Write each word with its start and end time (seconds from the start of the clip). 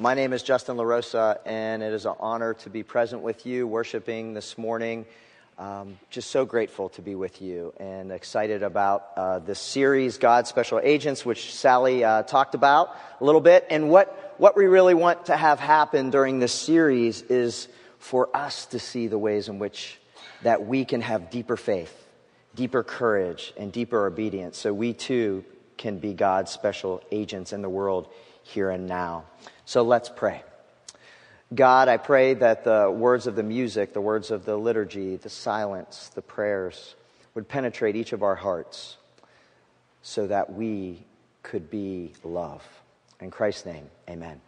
My 0.00 0.14
name 0.14 0.32
is 0.32 0.42
Justin 0.42 0.78
LaRosa, 0.78 1.40
and 1.44 1.82
it 1.82 1.92
is 1.92 2.06
an 2.06 2.14
honor 2.20 2.54
to 2.54 2.70
be 2.70 2.82
present 2.82 3.20
with 3.20 3.44
you, 3.44 3.66
worshiping 3.66 4.32
this 4.32 4.56
morning. 4.56 5.04
Um, 5.58 5.98
just 6.08 6.30
so 6.30 6.46
grateful 6.46 6.88
to 6.90 7.02
be 7.02 7.14
with 7.14 7.42
you 7.42 7.74
and 7.76 8.10
excited 8.10 8.62
about 8.62 9.08
uh, 9.14 9.40
this 9.40 9.58
series, 9.60 10.16
God's 10.16 10.48
Special 10.48 10.80
Agents, 10.82 11.26
which 11.26 11.52
Sally 11.52 12.02
uh, 12.02 12.22
talked 12.22 12.54
about 12.54 12.96
a 13.20 13.24
little 13.26 13.42
bit. 13.42 13.66
And 13.68 13.90
what, 13.90 14.36
what 14.38 14.56
we 14.56 14.64
really 14.64 14.94
want 14.94 15.26
to 15.26 15.36
have 15.36 15.60
happen 15.60 16.08
during 16.08 16.38
this 16.38 16.54
series 16.54 17.20
is 17.20 17.68
for 17.98 18.34
us 18.34 18.64
to 18.68 18.78
see 18.78 19.06
the 19.06 19.18
ways 19.18 19.50
in 19.50 19.58
which 19.58 19.98
that 20.44 20.64
we 20.64 20.86
can 20.86 21.02
have 21.02 21.28
deeper 21.28 21.58
faith, 21.58 21.94
deeper 22.54 22.82
courage, 22.82 23.52
and 23.58 23.70
deeper 23.70 24.06
obedience 24.06 24.56
so 24.56 24.72
we 24.72 24.94
too 24.94 25.44
can 25.76 25.98
be 25.98 26.14
God's 26.14 26.50
special 26.50 27.02
agents 27.12 27.52
in 27.52 27.60
the 27.60 27.68
world 27.68 28.08
here 28.42 28.70
and 28.70 28.86
now. 28.86 29.24
So 29.64 29.82
let's 29.82 30.08
pray. 30.08 30.42
God, 31.54 31.88
I 31.88 31.96
pray 31.96 32.34
that 32.34 32.64
the 32.64 32.90
words 32.90 33.26
of 33.26 33.34
the 33.34 33.42
music, 33.42 33.92
the 33.92 34.00
words 34.00 34.30
of 34.30 34.44
the 34.44 34.56
liturgy, 34.56 35.16
the 35.16 35.28
silence, 35.28 36.10
the 36.14 36.22
prayers 36.22 36.94
would 37.34 37.48
penetrate 37.48 37.96
each 37.96 38.12
of 38.12 38.22
our 38.22 38.36
hearts 38.36 38.96
so 40.02 40.26
that 40.28 40.52
we 40.52 41.04
could 41.42 41.70
be 41.70 42.12
love. 42.22 42.66
In 43.20 43.30
Christ's 43.30 43.66
name, 43.66 43.90
amen. 44.08 44.40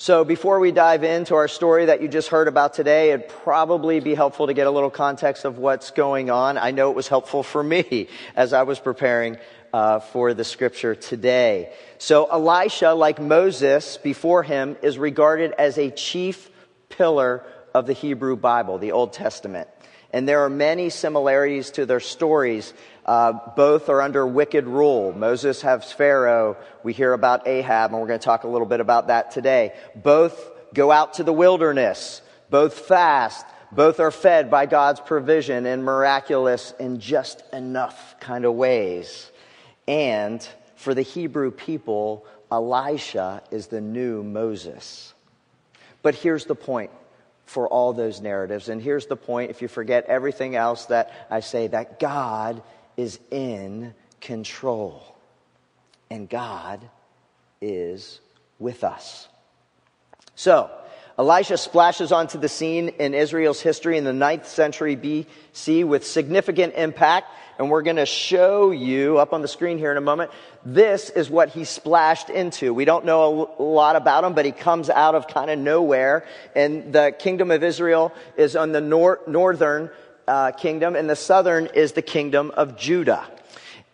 So, 0.00 0.24
before 0.24 0.60
we 0.60 0.70
dive 0.70 1.02
into 1.02 1.34
our 1.34 1.48
story 1.48 1.86
that 1.86 2.00
you 2.00 2.06
just 2.06 2.28
heard 2.28 2.46
about 2.46 2.72
today, 2.72 3.10
it'd 3.10 3.28
probably 3.28 3.98
be 3.98 4.14
helpful 4.14 4.46
to 4.46 4.54
get 4.54 4.68
a 4.68 4.70
little 4.70 4.90
context 4.90 5.44
of 5.44 5.58
what's 5.58 5.90
going 5.90 6.30
on. 6.30 6.56
I 6.56 6.70
know 6.70 6.90
it 6.90 6.94
was 6.94 7.08
helpful 7.08 7.42
for 7.42 7.64
me 7.64 8.06
as 8.36 8.52
I 8.52 8.62
was 8.62 8.78
preparing 8.78 9.38
uh, 9.72 9.98
for 9.98 10.34
the 10.34 10.44
scripture 10.44 10.94
today. 10.94 11.72
So 11.98 12.26
Elisha, 12.26 12.94
like 12.94 13.20
Moses 13.20 13.96
before 13.96 14.44
him, 14.44 14.76
is 14.82 14.98
regarded 14.98 15.52
as 15.58 15.78
a 15.78 15.90
chief 15.90 16.48
pillar 16.90 17.42
of 17.74 17.88
the 17.88 17.92
Hebrew 17.92 18.36
Bible, 18.36 18.78
the 18.78 18.92
Old 18.92 19.12
Testament. 19.12 19.68
And 20.12 20.28
there 20.28 20.44
are 20.44 20.50
many 20.50 20.90
similarities 20.90 21.72
to 21.72 21.86
their 21.86 21.98
stories. 21.98 22.72
Uh, 23.08 23.32
both 23.56 23.88
are 23.88 24.02
under 24.02 24.26
wicked 24.26 24.66
rule. 24.66 25.14
Moses 25.14 25.62
has 25.62 25.90
Pharaoh. 25.90 26.58
We 26.82 26.92
hear 26.92 27.14
about 27.14 27.48
Ahab, 27.48 27.90
and 27.90 27.98
we're 28.02 28.06
going 28.06 28.20
to 28.20 28.24
talk 28.24 28.44
a 28.44 28.48
little 28.48 28.66
bit 28.66 28.80
about 28.80 29.06
that 29.06 29.30
today. 29.30 29.72
Both 29.96 30.50
go 30.74 30.90
out 30.90 31.14
to 31.14 31.24
the 31.24 31.32
wilderness. 31.32 32.20
Both 32.50 32.80
fast. 32.80 33.46
Both 33.72 33.98
are 33.98 34.10
fed 34.10 34.50
by 34.50 34.66
God's 34.66 35.00
provision 35.00 35.64
in 35.64 35.84
miraculous 35.84 36.74
and 36.78 37.00
just 37.00 37.42
enough 37.50 38.16
kind 38.20 38.44
of 38.44 38.52
ways. 38.52 39.32
And 39.86 40.46
for 40.76 40.92
the 40.92 41.00
Hebrew 41.00 41.50
people, 41.50 42.26
Elisha 42.52 43.42
is 43.50 43.68
the 43.68 43.80
new 43.80 44.22
Moses. 44.22 45.14
But 46.02 46.14
here's 46.14 46.44
the 46.44 46.54
point 46.54 46.90
for 47.46 47.66
all 47.66 47.94
those 47.94 48.20
narratives. 48.20 48.68
And 48.68 48.82
here's 48.82 49.06
the 49.06 49.16
point 49.16 49.50
if 49.50 49.62
you 49.62 49.68
forget 49.68 50.04
everything 50.04 50.56
else 50.56 50.84
that 50.86 51.10
I 51.30 51.40
say, 51.40 51.68
that 51.68 51.98
God 51.98 52.62
is 52.98 53.18
in 53.30 53.94
control. 54.20 55.16
And 56.10 56.28
God 56.28 56.80
is 57.62 58.20
with 58.58 58.84
us. 58.84 59.28
So, 60.34 60.70
Elisha 61.18 61.56
splashes 61.56 62.12
onto 62.12 62.38
the 62.38 62.48
scene 62.48 62.90
in 62.90 63.14
Israel's 63.14 63.60
history 63.60 63.96
in 63.96 64.04
the 64.04 64.12
9th 64.12 64.46
century 64.46 64.96
BC 64.96 65.84
with 65.84 66.06
significant 66.06 66.74
impact 66.74 67.28
and 67.58 67.70
we're 67.70 67.82
going 67.82 67.96
to 67.96 68.06
show 68.06 68.70
you 68.70 69.18
up 69.18 69.32
on 69.32 69.42
the 69.42 69.48
screen 69.48 69.78
here 69.78 69.90
in 69.90 69.96
a 69.96 70.00
moment. 70.00 70.30
This 70.64 71.10
is 71.10 71.28
what 71.28 71.48
he 71.48 71.64
splashed 71.64 72.30
into. 72.30 72.72
We 72.72 72.84
don't 72.84 73.04
know 73.04 73.52
a 73.58 73.62
lot 73.62 73.96
about 73.96 74.22
him, 74.22 74.34
but 74.34 74.44
he 74.44 74.52
comes 74.52 74.88
out 74.88 75.16
of 75.16 75.26
kind 75.26 75.50
of 75.50 75.58
nowhere. 75.58 76.24
And 76.54 76.92
the 76.92 77.12
kingdom 77.18 77.50
of 77.50 77.64
Israel 77.64 78.14
is 78.36 78.54
on 78.54 78.70
the 78.70 78.80
nor- 78.80 79.20
northern 79.26 79.90
uh, 80.28 80.52
kingdom, 80.52 80.94
and 80.94 81.08
the 81.10 81.16
southern 81.16 81.66
is 81.66 81.92
the 81.92 82.02
kingdom 82.02 82.52
of 82.54 82.76
Judah. 82.76 83.26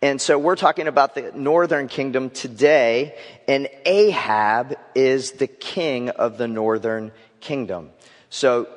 And 0.01 0.21
so 0.21 0.37
we're 0.37 0.57
talking 0.57 0.87
about 0.87 1.15
the 1.15 1.31
northern 1.33 1.87
kingdom 1.87 2.29
today, 2.29 3.15
and 3.47 3.67
Ahab 3.85 4.75
is 4.93 5.31
the 5.31 5.47
king 5.47 6.09
of 6.09 6.37
the 6.37 6.47
northern 6.47 7.11
kingdom. 7.39 7.89
So 8.29 8.67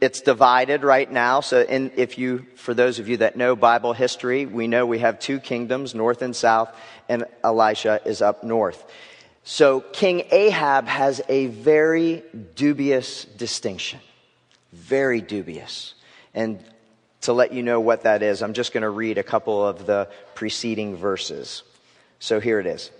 it's 0.00 0.20
divided 0.20 0.84
right 0.84 1.10
now. 1.10 1.40
So 1.40 1.62
in, 1.62 1.90
if 1.96 2.18
you, 2.18 2.46
for 2.56 2.74
those 2.74 2.98
of 2.98 3.08
you 3.08 3.16
that 3.18 3.36
know 3.36 3.56
Bible 3.56 3.92
history, 3.92 4.46
we 4.46 4.68
know 4.68 4.86
we 4.86 4.98
have 4.98 5.18
two 5.18 5.40
kingdoms, 5.40 5.94
north 5.94 6.22
and 6.22 6.36
south, 6.36 6.76
and 7.08 7.24
Elisha 7.42 8.00
is 8.04 8.20
up 8.22 8.44
north. 8.44 8.84
So 9.44 9.80
King 9.80 10.24
Ahab 10.30 10.86
has 10.86 11.22
a 11.28 11.46
very 11.46 12.22
dubious 12.54 13.24
distinction. 13.24 14.00
Very 14.72 15.20
dubious. 15.20 15.94
And 16.34 16.62
to 17.22 17.32
let 17.32 17.52
you 17.52 17.62
know 17.62 17.80
what 17.80 18.02
that 18.02 18.22
is, 18.22 18.42
I'm 18.42 18.52
just 18.52 18.72
going 18.72 18.82
to 18.82 18.90
read 18.90 19.18
a 19.18 19.22
couple 19.22 19.66
of 19.66 19.86
the 19.86 20.08
preceding 20.34 20.96
verses. 20.96 21.62
So 22.18 22.40
here 22.40 22.60
it 22.60 22.66
is. 22.66 22.90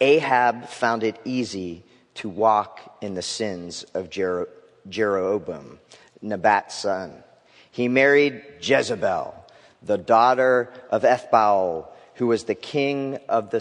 Ahab 0.00 0.68
found 0.68 1.04
it 1.04 1.18
easy 1.24 1.84
to 2.16 2.28
walk 2.28 2.98
in 3.00 3.14
the 3.14 3.22
sins 3.22 3.84
of 3.94 4.10
Jer- 4.10 4.48
Jeroboam, 4.88 5.78
Nabat's 6.22 6.74
son. 6.74 7.22
He 7.70 7.88
married 7.88 8.42
Jezebel, 8.60 9.34
the 9.82 9.98
daughter 9.98 10.72
of 10.90 11.02
Ethbaal, 11.02 11.88
who 12.14 12.26
was 12.26 12.44
the 12.44 12.54
king 12.54 13.18
of 13.28 13.50
the 13.50 13.60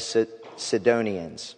Sidonians. 0.57 1.55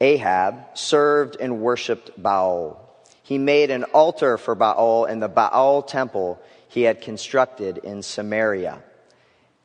Ahab 0.00 0.76
served 0.76 1.36
and 1.38 1.60
worshiped 1.60 2.10
Baal. 2.20 2.89
He 3.30 3.38
made 3.38 3.70
an 3.70 3.84
altar 3.84 4.36
for 4.36 4.56
Baal 4.56 5.04
in 5.04 5.20
the 5.20 5.28
Baal 5.28 5.82
temple 5.82 6.42
he 6.66 6.82
had 6.82 7.00
constructed 7.00 7.78
in 7.78 8.02
Samaria. 8.02 8.82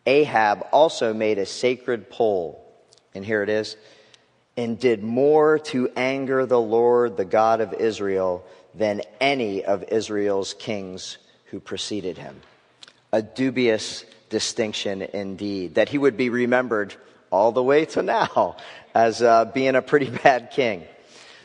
Ahab 0.06 0.68
also 0.72 1.16
made 1.16 1.40
a 1.40 1.48
sacred 1.48 2.12
pole, 2.12 2.64
and 3.16 3.26
here 3.26 3.42
it 3.42 3.50
is, 3.50 3.76
and 4.56 4.80
did 4.80 5.02
more 5.02 5.58
to 5.58 5.90
anger 5.96 6.46
the 6.46 6.62
Lord, 6.62 7.18
the 7.18 7.26
God 7.26 7.60
of 7.60 7.74
Israel, 7.74 8.46
than 8.76 9.02
any 9.20 9.66
of 9.66 9.84
Israel's 9.86 10.54
kings 10.54 11.18
who 11.46 11.60
preceded 11.60 12.20
him. 12.20 12.42
A 13.12 13.24
dubious 13.24 14.06
distinction 14.30 15.02
indeed, 15.02 15.74
that 15.74 15.90
he 15.90 15.98
would 15.98 16.18
be 16.18 16.30
remembered 16.30 16.94
all 17.32 17.52
the 17.52 17.64
way 17.64 17.86
to 17.86 18.04
now 18.04 18.58
as 18.94 19.24
uh, 19.24 19.46
being 19.46 19.74
a 19.74 19.82
pretty 19.82 20.12
bad 20.24 20.52
king. 20.52 20.86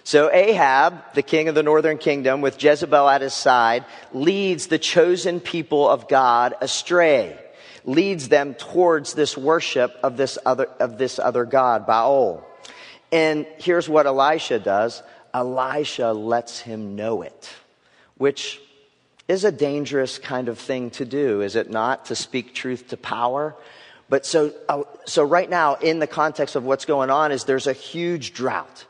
So 0.04 0.30
Ahab, 0.32 1.14
the 1.14 1.22
king 1.22 1.48
of 1.48 1.54
the 1.54 1.62
northern 1.62 1.98
kingdom, 1.98 2.40
with 2.40 2.62
Jezebel 2.62 3.08
at 3.08 3.20
his 3.20 3.34
side, 3.34 3.84
leads 4.12 4.66
the 4.66 4.78
chosen 4.78 5.40
people 5.40 5.88
of 5.88 6.08
God 6.08 6.54
astray, 6.60 7.38
leads 7.84 8.28
them 8.28 8.54
towards 8.54 9.14
this 9.14 9.36
worship 9.36 9.94
of 10.02 10.16
this 10.16 10.38
other, 10.44 10.66
of 10.80 10.98
this 10.98 11.18
other 11.18 11.44
God, 11.44 11.86
Baal. 11.86 12.46
And 13.12 13.46
here's 13.58 13.88
what 13.88 14.06
Elisha 14.06 14.58
does. 14.58 15.02
Elisha 15.34 16.12
lets 16.12 16.60
him 16.60 16.96
know 16.96 17.22
it, 17.22 17.50
which 18.16 18.60
is 19.28 19.44
a 19.44 19.52
dangerous 19.52 20.18
kind 20.18 20.48
of 20.48 20.58
thing 20.58 20.90
to 20.90 21.04
do, 21.04 21.40
is 21.40 21.54
it 21.54 21.70
not? 21.70 22.06
To 22.06 22.16
speak 22.16 22.52
truth 22.52 22.88
to 22.88 22.96
power. 22.96 23.54
But 24.08 24.26
so, 24.26 24.52
uh, 24.68 24.82
so 25.04 25.22
right 25.22 25.48
now, 25.48 25.76
in 25.76 26.00
the 26.00 26.08
context 26.08 26.56
of 26.56 26.64
what's 26.64 26.84
going 26.84 27.10
on, 27.10 27.30
is 27.30 27.44
there's 27.44 27.68
a 27.68 27.72
huge 27.72 28.32
drought, 28.32 28.84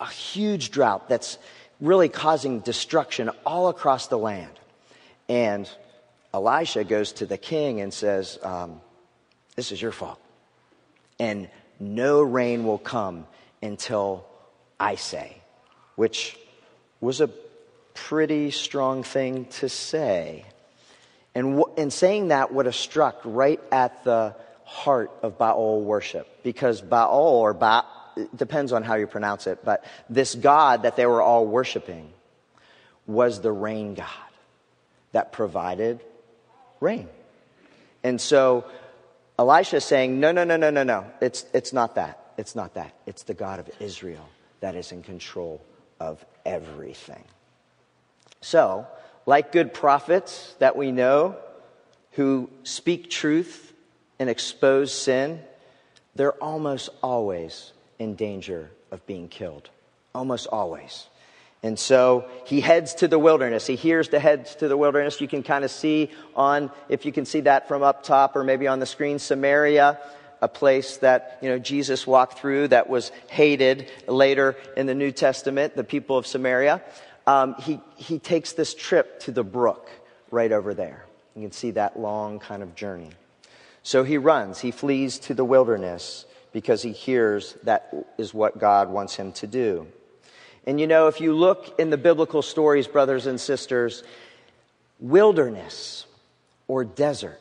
a 0.00 0.06
huge 0.06 0.70
drought 0.70 1.08
that's 1.08 1.38
really 1.80 2.08
causing 2.08 2.60
destruction 2.60 3.30
all 3.44 3.68
across 3.68 4.08
the 4.08 4.18
land. 4.18 4.52
And 5.28 5.68
Elisha 6.32 6.84
goes 6.84 7.12
to 7.14 7.26
the 7.26 7.38
king 7.38 7.80
and 7.80 7.92
says, 7.92 8.38
um, 8.42 8.80
This 9.54 9.72
is 9.72 9.80
your 9.80 9.92
fault. 9.92 10.20
And 11.18 11.48
no 11.80 12.22
rain 12.22 12.64
will 12.64 12.78
come 12.78 13.26
until 13.62 14.26
I 14.78 14.96
say 14.96 15.40
which 15.96 16.38
was 17.00 17.20
a 17.20 17.28
pretty 17.94 18.50
strong 18.50 19.02
thing 19.02 19.46
to 19.46 19.68
say. 19.68 20.44
And 21.34 21.64
in 21.76 21.90
saying 21.90 22.28
that 22.28 22.54
would 22.54 22.66
have 22.66 22.76
struck 22.76 23.20
right 23.24 23.60
at 23.72 24.04
the 24.04 24.36
heart 24.64 25.10
of 25.22 25.36
Baal 25.36 25.82
worship 25.82 26.42
because 26.42 26.80
Baal 26.80 27.36
or 27.36 27.54
Baal 28.16 28.28
depends 28.34 28.72
on 28.72 28.82
how 28.82 28.94
you 28.94 29.06
pronounce 29.06 29.46
it, 29.46 29.64
but 29.64 29.84
this 30.08 30.34
God 30.34 30.82
that 30.82 30.96
they 30.96 31.06
were 31.06 31.22
all 31.22 31.46
worshiping 31.46 32.12
was 33.06 33.40
the 33.40 33.52
rain 33.52 33.94
God 33.94 34.08
that 35.12 35.32
provided 35.32 36.00
rain. 36.80 37.08
And 38.02 38.20
so 38.20 38.64
Elisha 39.38 39.76
is 39.76 39.84
saying, 39.84 40.20
no, 40.20 40.32
no, 40.32 40.44
no, 40.44 40.56
no, 40.56 40.70
no, 40.70 40.82
no. 40.82 41.06
It's, 41.20 41.44
it's 41.52 41.72
not 41.72 41.94
that. 41.96 42.32
It's 42.36 42.54
not 42.54 42.74
that. 42.74 42.94
It's 43.06 43.22
the 43.22 43.34
God 43.34 43.60
of 43.60 43.70
Israel 43.80 44.28
that 44.60 44.74
is 44.74 44.92
in 44.92 45.02
control 45.02 45.62
of 46.00 46.24
everything. 46.44 47.24
So, 48.40 48.86
like 49.24 49.52
good 49.52 49.72
prophets 49.74 50.54
that 50.58 50.76
we 50.76 50.92
know 50.92 51.36
who 52.12 52.50
speak 52.62 53.10
truth 53.10 53.72
and 54.18 54.30
expose 54.30 54.92
sin, 54.92 55.40
they're 56.14 56.32
almost 56.32 56.88
always 57.02 57.72
in 57.98 58.14
danger 58.14 58.70
of 58.90 59.04
being 59.06 59.28
killed, 59.28 59.70
almost 60.14 60.46
always. 60.46 61.06
And 61.62 61.78
so 61.78 62.26
he 62.44 62.60
heads 62.60 62.94
to 62.96 63.08
the 63.08 63.18
wilderness. 63.18 63.66
He 63.66 63.76
hears 63.76 64.08
the 64.08 64.20
heads 64.20 64.54
to 64.56 64.68
the 64.68 64.76
wilderness. 64.76 65.20
You 65.20 65.28
can 65.28 65.42
kind 65.42 65.64
of 65.64 65.70
see 65.70 66.10
on, 66.34 66.70
if 66.88 67.04
you 67.04 67.12
can 67.12 67.24
see 67.24 67.40
that 67.40 67.66
from 67.66 67.82
up 67.82 68.04
top 68.04 68.36
or 68.36 68.44
maybe 68.44 68.68
on 68.68 68.78
the 68.78 68.86
screen, 68.86 69.18
Samaria, 69.18 69.98
a 70.42 70.48
place 70.48 70.98
that, 70.98 71.38
you 71.40 71.48
know, 71.48 71.58
Jesus 71.58 72.06
walked 72.06 72.38
through 72.38 72.68
that 72.68 72.88
was 72.88 73.10
hated 73.28 73.90
later 74.06 74.56
in 74.76 74.86
the 74.86 74.94
New 74.94 75.10
Testament, 75.10 75.74
the 75.74 75.84
people 75.84 76.18
of 76.18 76.26
Samaria. 76.26 76.82
Um, 77.26 77.54
he, 77.54 77.80
he 77.96 78.18
takes 78.18 78.52
this 78.52 78.74
trip 78.74 79.18
to 79.20 79.32
the 79.32 79.42
brook 79.42 79.90
right 80.30 80.52
over 80.52 80.74
there. 80.74 81.06
You 81.34 81.42
can 81.42 81.52
see 81.52 81.72
that 81.72 81.98
long 81.98 82.38
kind 82.38 82.62
of 82.62 82.74
journey. 82.74 83.10
So 83.82 84.04
he 84.04 84.18
runs, 84.18 84.60
he 84.60 84.70
flees 84.70 85.18
to 85.20 85.34
the 85.34 85.44
wilderness 85.44 86.26
because 86.56 86.80
he 86.80 86.92
hears 86.92 87.54
that 87.64 87.94
is 88.16 88.32
what 88.32 88.58
God 88.58 88.88
wants 88.88 89.14
him 89.14 89.30
to 89.32 89.46
do. 89.46 89.86
And 90.66 90.80
you 90.80 90.86
know, 90.86 91.06
if 91.06 91.20
you 91.20 91.34
look 91.34 91.78
in 91.78 91.90
the 91.90 91.98
biblical 91.98 92.40
stories, 92.40 92.86
brothers 92.86 93.26
and 93.26 93.38
sisters, 93.38 94.02
wilderness 94.98 96.06
or 96.66 96.82
desert 96.82 97.38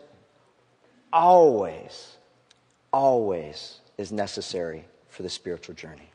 always, 1.13 2.17
always 2.91 3.79
is 3.97 4.11
necessary 4.11 4.83
for 5.07 5.23
the 5.23 5.29
spiritual 5.29 5.75
journey. 5.75 6.09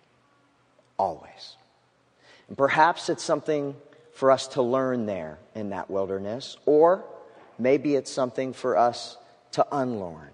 Always. 0.99 1.57
And 2.49 2.59
perhaps 2.59 3.09
it's 3.09 3.25
something 3.25 3.75
for 4.13 4.31
us 4.31 4.47
to 4.49 4.61
learn 4.61 5.07
there 5.07 5.39
in 5.55 5.71
that 5.71 5.89
wilderness, 5.89 6.59
or 6.67 7.03
maybe 7.59 7.95
it's 7.95 8.11
something 8.11 8.53
for 8.53 8.77
us 8.77 9.17
to 9.53 9.67
unlearn. 9.73 10.29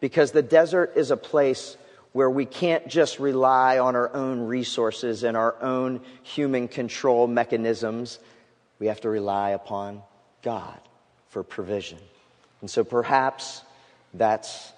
Because 0.00 0.32
the 0.32 0.40
desert 0.40 0.94
is 0.96 1.10
a 1.10 1.16
place 1.18 1.76
where 2.12 2.30
we 2.30 2.44
can't 2.44 2.88
just 2.88 3.18
rely 3.18 3.78
on 3.78 3.94
our 3.94 4.12
own 4.14 4.40
resources 4.40 5.22
and 5.22 5.36
our 5.36 5.54
own 5.62 6.00
human 6.22 6.68
control 6.68 7.26
mechanisms. 7.26 8.18
We 8.78 8.88
have 8.88 9.00
to 9.02 9.08
rely 9.08 9.50
upon 9.50 10.02
God 10.42 10.78
for 11.28 11.42
provision. 11.42 11.98
And 12.60 12.70
so 12.70 12.82
perhaps 12.84 13.62
that's 14.14 14.72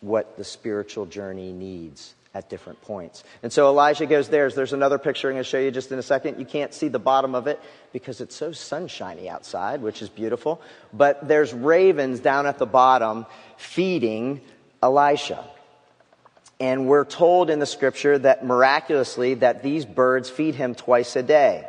what 0.00 0.36
the 0.36 0.44
spiritual 0.44 1.06
journey 1.06 1.52
needs 1.52 2.14
at 2.34 2.50
different 2.50 2.80
points. 2.82 3.24
And 3.42 3.50
so 3.50 3.68
Elijah 3.68 4.04
goes 4.04 4.28
there. 4.28 4.50
There's 4.50 4.74
another 4.74 4.98
picture 4.98 5.28
I'm 5.28 5.34
going 5.34 5.44
to 5.44 5.48
show 5.48 5.58
you 5.58 5.70
just 5.70 5.90
in 5.90 5.98
a 5.98 6.02
second. 6.02 6.38
You 6.38 6.44
can't 6.44 6.74
see 6.74 6.88
the 6.88 6.98
bottom 6.98 7.34
of 7.34 7.46
it 7.46 7.58
because 7.94 8.20
it's 8.20 8.36
so 8.36 8.52
sunshiny 8.52 9.30
outside, 9.30 9.80
which 9.80 10.02
is 10.02 10.10
beautiful. 10.10 10.60
But 10.92 11.26
there's 11.26 11.54
ravens 11.54 12.20
down 12.20 12.44
at 12.44 12.58
the 12.58 12.66
bottom 12.66 13.24
feeding 13.56 14.42
Elisha. 14.82 15.42
And 16.58 16.86
we're 16.86 17.04
told 17.04 17.50
in 17.50 17.58
the 17.58 17.66
scripture 17.66 18.18
that 18.18 18.44
miraculously 18.44 19.34
that 19.34 19.62
these 19.62 19.84
birds 19.84 20.30
feed 20.30 20.54
him 20.54 20.74
twice 20.74 21.14
a 21.16 21.22
day. 21.22 21.68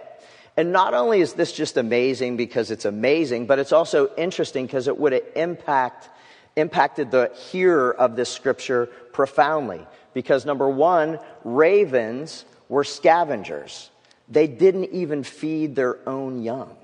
And 0.56 0.72
not 0.72 0.94
only 0.94 1.22
is 1.22 1.34
this 1.34 1.52
just 1.52 1.78
amazing 1.78 2.38
because 2.38 2.72
it's 2.72 2.86
amazing, 2.86 3.46
but 3.46 3.60
it's 3.60 3.72
also 3.72 4.10
interesting 4.16 4.66
because 4.66 4.88
it 4.88 4.98
would 4.98 5.14
have 5.14 5.24
impact, 5.36 6.10
impacted 6.56 7.12
the 7.12 7.32
hearer 7.52 7.94
of 7.94 8.16
this 8.16 8.30
scripture 8.30 8.88
profoundly. 9.14 9.86
Because 10.14 10.46
number 10.46 10.68
one, 10.68 11.20
ravens 11.44 12.46
were 12.70 12.84
scavengers. 12.84 13.92
They 14.30 14.48
didn't 14.48 14.92
even 14.92 15.24
feed 15.24 15.76
their 15.76 15.98
own 16.10 16.42
young. 16.42 16.76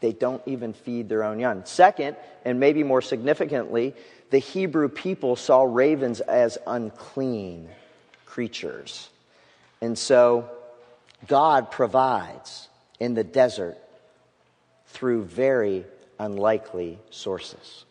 They 0.00 0.12
don't 0.12 0.42
even 0.46 0.72
feed 0.72 1.08
their 1.08 1.24
own 1.24 1.40
young. 1.40 1.64
Second, 1.64 2.16
and 2.44 2.60
maybe 2.60 2.82
more 2.82 3.02
significantly, 3.02 3.94
the 4.32 4.38
Hebrew 4.38 4.88
people 4.88 5.36
saw 5.36 5.62
ravens 5.62 6.20
as 6.20 6.56
unclean 6.66 7.68
creatures. 8.24 9.10
And 9.82 9.96
so 9.98 10.48
God 11.28 11.70
provides 11.70 12.66
in 12.98 13.12
the 13.12 13.24
desert 13.24 13.76
through 14.86 15.24
very 15.24 15.84
unlikely 16.18 16.98
sources. 17.10 17.84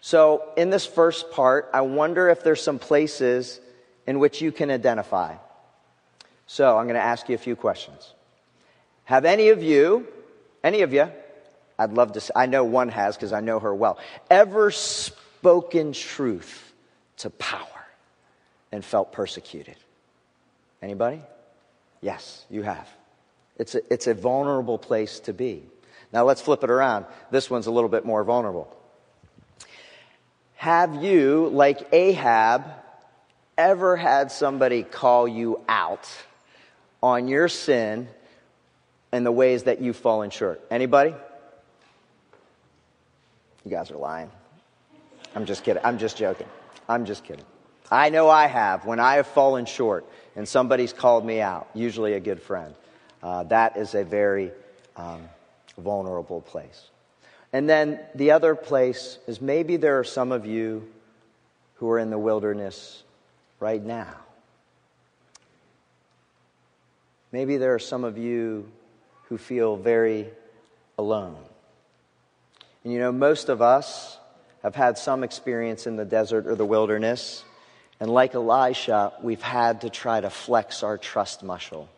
So, 0.00 0.52
in 0.56 0.70
this 0.70 0.86
first 0.86 1.32
part, 1.32 1.68
I 1.74 1.80
wonder 1.80 2.28
if 2.28 2.44
there's 2.44 2.62
some 2.62 2.78
places 2.78 3.60
in 4.06 4.20
which 4.20 4.40
you 4.40 4.52
can 4.52 4.70
identify. 4.70 5.34
So, 6.46 6.78
I'm 6.78 6.84
going 6.84 6.94
to 6.94 7.02
ask 7.02 7.28
you 7.28 7.34
a 7.34 7.38
few 7.38 7.56
questions. 7.56 8.14
Have 9.04 9.24
any 9.24 9.48
of 9.48 9.64
you, 9.64 10.06
any 10.62 10.82
of 10.82 10.92
you, 10.92 11.10
I'd 11.78 11.92
love 11.92 12.12
to, 12.12 12.32
I 12.36 12.46
know 12.46 12.64
one 12.64 12.88
has 12.88 13.16
because 13.16 13.32
I 13.32 13.40
know 13.40 13.60
her 13.60 13.74
well, 13.74 13.98
ever 14.30 14.70
spoken 14.70 15.92
truth 15.92 16.72
to 17.18 17.30
power 17.30 17.86
and 18.72 18.84
felt 18.84 19.12
persecuted? 19.12 19.76
Anybody? 20.82 21.20
Yes, 22.00 22.44
you 22.50 22.62
have. 22.62 22.88
It's 23.56 23.74
a, 23.74 23.92
it's 23.92 24.06
a 24.06 24.14
vulnerable 24.14 24.78
place 24.78 25.20
to 25.20 25.32
be. 25.32 25.62
Now 26.12 26.24
let's 26.24 26.40
flip 26.40 26.64
it 26.64 26.70
around. 26.70 27.06
This 27.30 27.50
one's 27.50 27.66
a 27.66 27.70
little 27.70 27.90
bit 27.90 28.04
more 28.04 28.24
vulnerable. 28.24 28.74
Have 30.56 31.02
you, 31.04 31.50
like 31.52 31.92
Ahab, 31.92 32.64
ever 33.56 33.96
had 33.96 34.32
somebody 34.32 34.82
call 34.82 35.28
you 35.28 35.60
out 35.68 36.08
on 37.02 37.28
your 37.28 37.48
sin 37.48 38.08
and 39.12 39.24
the 39.24 39.32
ways 39.32 39.64
that 39.64 39.80
you've 39.80 39.96
fallen 39.96 40.30
short? 40.30 40.60
Anybody? 40.70 41.14
You 43.64 43.70
guys 43.70 43.90
are 43.90 43.96
lying. 43.96 44.30
I'm 45.34 45.46
just 45.46 45.64
kidding. 45.64 45.82
I'm 45.84 45.98
just 45.98 46.16
joking. 46.16 46.46
I'm 46.88 47.04
just 47.04 47.24
kidding. 47.24 47.44
I 47.90 48.10
know 48.10 48.28
I 48.28 48.46
have 48.46 48.84
when 48.84 49.00
I 49.00 49.14
have 49.14 49.26
fallen 49.26 49.66
short 49.66 50.04
and 50.36 50.46
somebody's 50.46 50.92
called 50.92 51.24
me 51.24 51.40
out, 51.40 51.68
usually 51.74 52.14
a 52.14 52.20
good 52.20 52.40
friend. 52.40 52.74
Uh, 53.22 53.44
that 53.44 53.76
is 53.76 53.94
a 53.94 54.04
very 54.04 54.52
um, 54.96 55.28
vulnerable 55.76 56.40
place. 56.40 56.88
And 57.52 57.68
then 57.68 58.00
the 58.14 58.32
other 58.32 58.54
place 58.54 59.18
is 59.26 59.40
maybe 59.40 59.76
there 59.76 59.98
are 59.98 60.04
some 60.04 60.32
of 60.32 60.44
you 60.44 60.88
who 61.76 61.90
are 61.90 61.98
in 61.98 62.10
the 62.10 62.18
wilderness 62.18 63.02
right 63.58 63.82
now. 63.82 64.14
Maybe 67.32 67.56
there 67.56 67.74
are 67.74 67.78
some 67.78 68.04
of 68.04 68.18
you 68.18 68.70
who 69.24 69.38
feel 69.38 69.76
very 69.76 70.28
alone. 70.98 71.36
And 72.88 72.94
you 72.94 73.00
know, 73.00 73.12
most 73.12 73.50
of 73.50 73.60
us 73.60 74.16
have 74.62 74.74
had 74.74 74.96
some 74.96 75.22
experience 75.22 75.86
in 75.86 75.96
the 75.96 76.06
desert 76.06 76.46
or 76.46 76.54
the 76.54 76.64
wilderness. 76.64 77.44
And 78.00 78.08
like 78.08 78.34
Elisha, 78.34 79.12
we've 79.22 79.42
had 79.42 79.82
to 79.82 79.90
try 79.90 80.22
to 80.22 80.30
flex 80.30 80.82
our 80.82 80.96
trust 80.96 81.42
muscle, 81.42 81.90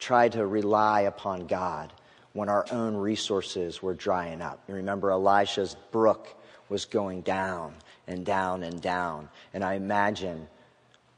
try 0.00 0.28
to 0.30 0.44
rely 0.44 1.02
upon 1.02 1.46
God 1.46 1.92
when 2.32 2.48
our 2.48 2.66
own 2.72 2.96
resources 2.96 3.80
were 3.84 3.94
drying 3.94 4.42
up. 4.42 4.58
You 4.66 4.74
remember 4.74 5.12
Elisha's 5.12 5.76
brook 5.92 6.26
was 6.68 6.86
going 6.86 7.20
down 7.20 7.76
and 8.08 8.26
down 8.26 8.64
and 8.64 8.82
down. 8.82 9.28
And 9.54 9.62
I 9.62 9.74
imagine 9.74 10.48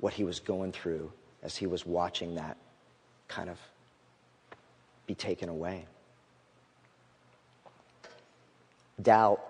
what 0.00 0.12
he 0.12 0.24
was 0.24 0.38
going 0.38 0.72
through 0.72 1.10
as 1.42 1.56
he 1.56 1.66
was 1.66 1.86
watching 1.86 2.34
that 2.34 2.58
kind 3.28 3.48
of 3.48 3.58
be 5.06 5.14
taken 5.14 5.48
away 5.48 5.86
doubt 9.00 9.40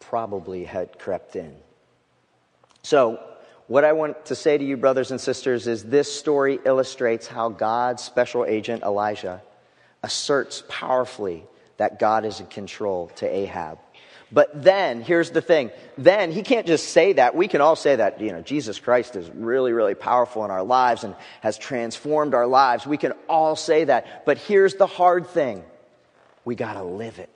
probably 0.00 0.64
had 0.64 0.98
crept 0.98 1.36
in. 1.36 1.54
So, 2.82 3.20
what 3.68 3.84
I 3.84 3.92
want 3.92 4.26
to 4.26 4.34
say 4.34 4.58
to 4.58 4.64
you, 4.64 4.76
brothers 4.76 5.12
and 5.12 5.20
sisters, 5.20 5.66
is 5.66 5.84
this 5.84 6.12
story 6.12 6.58
illustrates 6.64 7.26
how 7.26 7.48
God's 7.48 8.02
special 8.02 8.44
agent 8.44 8.82
Elijah 8.82 9.40
asserts 10.02 10.64
powerfully 10.68 11.44
that 11.76 11.98
God 11.98 12.24
is 12.24 12.40
in 12.40 12.46
control 12.46 13.08
to 13.16 13.26
Ahab. 13.26 13.78
But 14.32 14.62
then, 14.62 15.02
here's 15.02 15.30
the 15.30 15.42
thing. 15.42 15.70
Then 15.96 16.32
he 16.32 16.42
can't 16.42 16.66
just 16.66 16.88
say 16.88 17.12
that. 17.14 17.36
We 17.36 17.48
can 17.48 17.60
all 17.60 17.76
say 17.76 17.96
that, 17.96 18.20
you 18.20 18.32
know, 18.32 18.40
Jesus 18.40 18.80
Christ 18.80 19.14
is 19.14 19.30
really, 19.30 19.72
really 19.72 19.94
powerful 19.94 20.44
in 20.44 20.50
our 20.50 20.64
lives 20.64 21.04
and 21.04 21.14
has 21.42 21.58
transformed 21.58 22.34
our 22.34 22.46
lives. 22.46 22.86
We 22.86 22.96
can 22.96 23.12
all 23.28 23.56
say 23.56 23.84
that. 23.84 24.24
But 24.24 24.38
here's 24.38 24.74
the 24.74 24.86
hard 24.86 25.28
thing. 25.28 25.64
We 26.44 26.56
got 26.56 26.74
to 26.74 26.82
live 26.82 27.18
it 27.18 27.28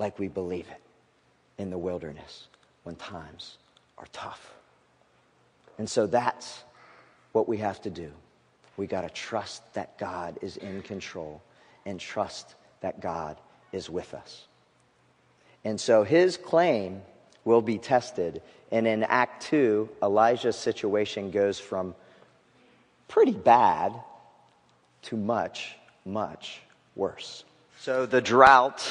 like 0.00 0.18
we 0.18 0.26
believe 0.28 0.66
it 0.68 1.62
in 1.62 1.70
the 1.70 1.78
wilderness 1.78 2.48
when 2.82 2.96
times 2.96 3.58
are 3.98 4.06
tough. 4.12 4.54
And 5.78 5.88
so 5.88 6.06
that's 6.06 6.64
what 7.32 7.46
we 7.46 7.58
have 7.58 7.80
to 7.82 7.90
do. 7.90 8.10
We 8.78 8.86
got 8.86 9.02
to 9.02 9.10
trust 9.10 9.74
that 9.74 9.98
God 9.98 10.38
is 10.40 10.56
in 10.56 10.80
control 10.82 11.42
and 11.84 12.00
trust 12.00 12.54
that 12.80 13.00
God 13.00 13.36
is 13.72 13.90
with 13.90 14.14
us. 14.14 14.46
And 15.64 15.78
so 15.78 16.02
his 16.02 16.38
claim 16.38 17.02
will 17.44 17.60
be 17.60 17.76
tested. 17.76 18.40
And 18.72 18.86
in 18.86 19.02
Act 19.04 19.42
2, 19.44 19.86
Elijah's 20.02 20.56
situation 20.56 21.30
goes 21.30 21.60
from 21.60 21.94
pretty 23.06 23.32
bad 23.32 23.92
to 25.02 25.16
much, 25.16 25.76
much 26.06 26.62
worse. 26.96 27.44
So 27.80 28.06
the 28.06 28.22
drought 28.22 28.82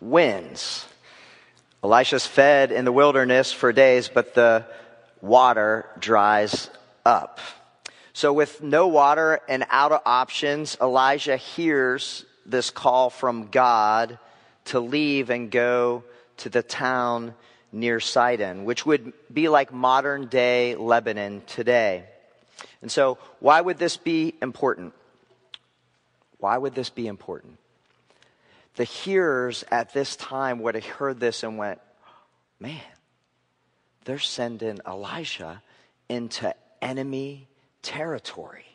wins. 0.00 0.86
Elisha's 1.82 2.26
fed 2.26 2.72
in 2.72 2.84
the 2.84 2.92
wilderness 2.92 3.52
for 3.52 3.72
days, 3.72 4.08
but 4.12 4.34
the 4.34 4.64
water 5.20 5.86
dries 5.98 6.70
up. 7.04 7.40
So, 8.12 8.32
with 8.32 8.62
no 8.62 8.88
water 8.88 9.40
and 9.48 9.66
out 9.68 9.92
of 9.92 10.00
options, 10.06 10.76
Elijah 10.80 11.36
hears 11.36 12.24
this 12.46 12.70
call 12.70 13.10
from 13.10 13.48
God 13.48 14.18
to 14.66 14.80
leave 14.80 15.30
and 15.30 15.50
go 15.50 16.02
to 16.38 16.48
the 16.48 16.62
town 16.62 17.34
near 17.72 18.00
Sidon, 18.00 18.64
which 18.64 18.86
would 18.86 19.12
be 19.32 19.48
like 19.48 19.72
modern 19.72 20.26
day 20.28 20.76
Lebanon 20.76 21.42
today. 21.46 22.04
And 22.80 22.90
so, 22.90 23.18
why 23.40 23.60
would 23.60 23.78
this 23.78 23.96
be 23.96 24.34
important? 24.40 24.94
Why 26.38 26.56
would 26.56 26.74
this 26.74 26.90
be 26.90 27.06
important? 27.06 27.58
The 28.76 28.84
hearers 28.84 29.64
at 29.70 29.92
this 29.92 30.16
time 30.16 30.60
would 30.60 30.74
have 30.74 30.84
heard 30.84 31.18
this 31.18 31.42
and 31.42 31.58
went, 31.58 31.80
man, 32.60 32.80
they're 34.04 34.18
sending 34.18 34.80
Elijah 34.86 35.62
into 36.08 36.54
enemy 36.80 37.48
territory. 37.82 38.66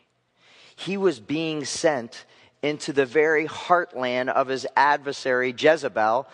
He 0.75 0.97
was 0.97 1.19
being 1.19 1.65
sent 1.65 2.25
into 2.63 2.93
the 2.93 3.05
very 3.05 3.47
heartland 3.47 4.29
of 4.29 4.47
his 4.47 4.67
adversary 4.75 5.53
Jezebel 5.57 6.27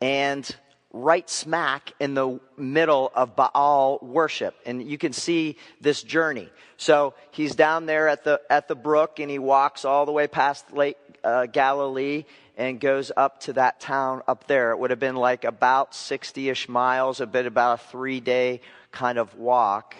and 0.00 0.56
right 0.92 1.28
smack 1.28 1.92
in 2.00 2.14
the 2.14 2.40
middle 2.56 3.12
of 3.14 3.36
Baal 3.36 3.98
worship. 4.02 4.56
And 4.66 4.82
you 4.82 4.98
can 4.98 5.12
see 5.12 5.56
this 5.80 6.02
journey. 6.02 6.48
So 6.76 7.14
he's 7.30 7.54
down 7.54 7.86
there 7.86 8.08
at 8.08 8.24
the, 8.24 8.40
at 8.50 8.66
the 8.66 8.74
brook 8.74 9.20
and 9.20 9.30
he 9.30 9.38
walks 9.38 9.84
all 9.84 10.06
the 10.06 10.12
way 10.12 10.26
past 10.26 10.72
Lake 10.72 10.96
uh, 11.22 11.46
Galilee 11.46 12.24
and 12.60 12.78
goes 12.78 13.10
up 13.16 13.40
to 13.40 13.54
that 13.54 13.80
town 13.80 14.20
up 14.28 14.46
there. 14.46 14.72
It 14.72 14.78
would 14.78 14.90
have 14.90 15.00
been 15.00 15.16
like 15.16 15.44
about 15.44 15.94
60 15.94 16.50
ish 16.50 16.68
miles, 16.68 17.22
a 17.22 17.26
bit 17.26 17.46
about 17.46 17.80
a 17.80 17.82
three 17.84 18.20
day 18.20 18.60
kind 18.92 19.16
of 19.16 19.34
walk. 19.34 19.96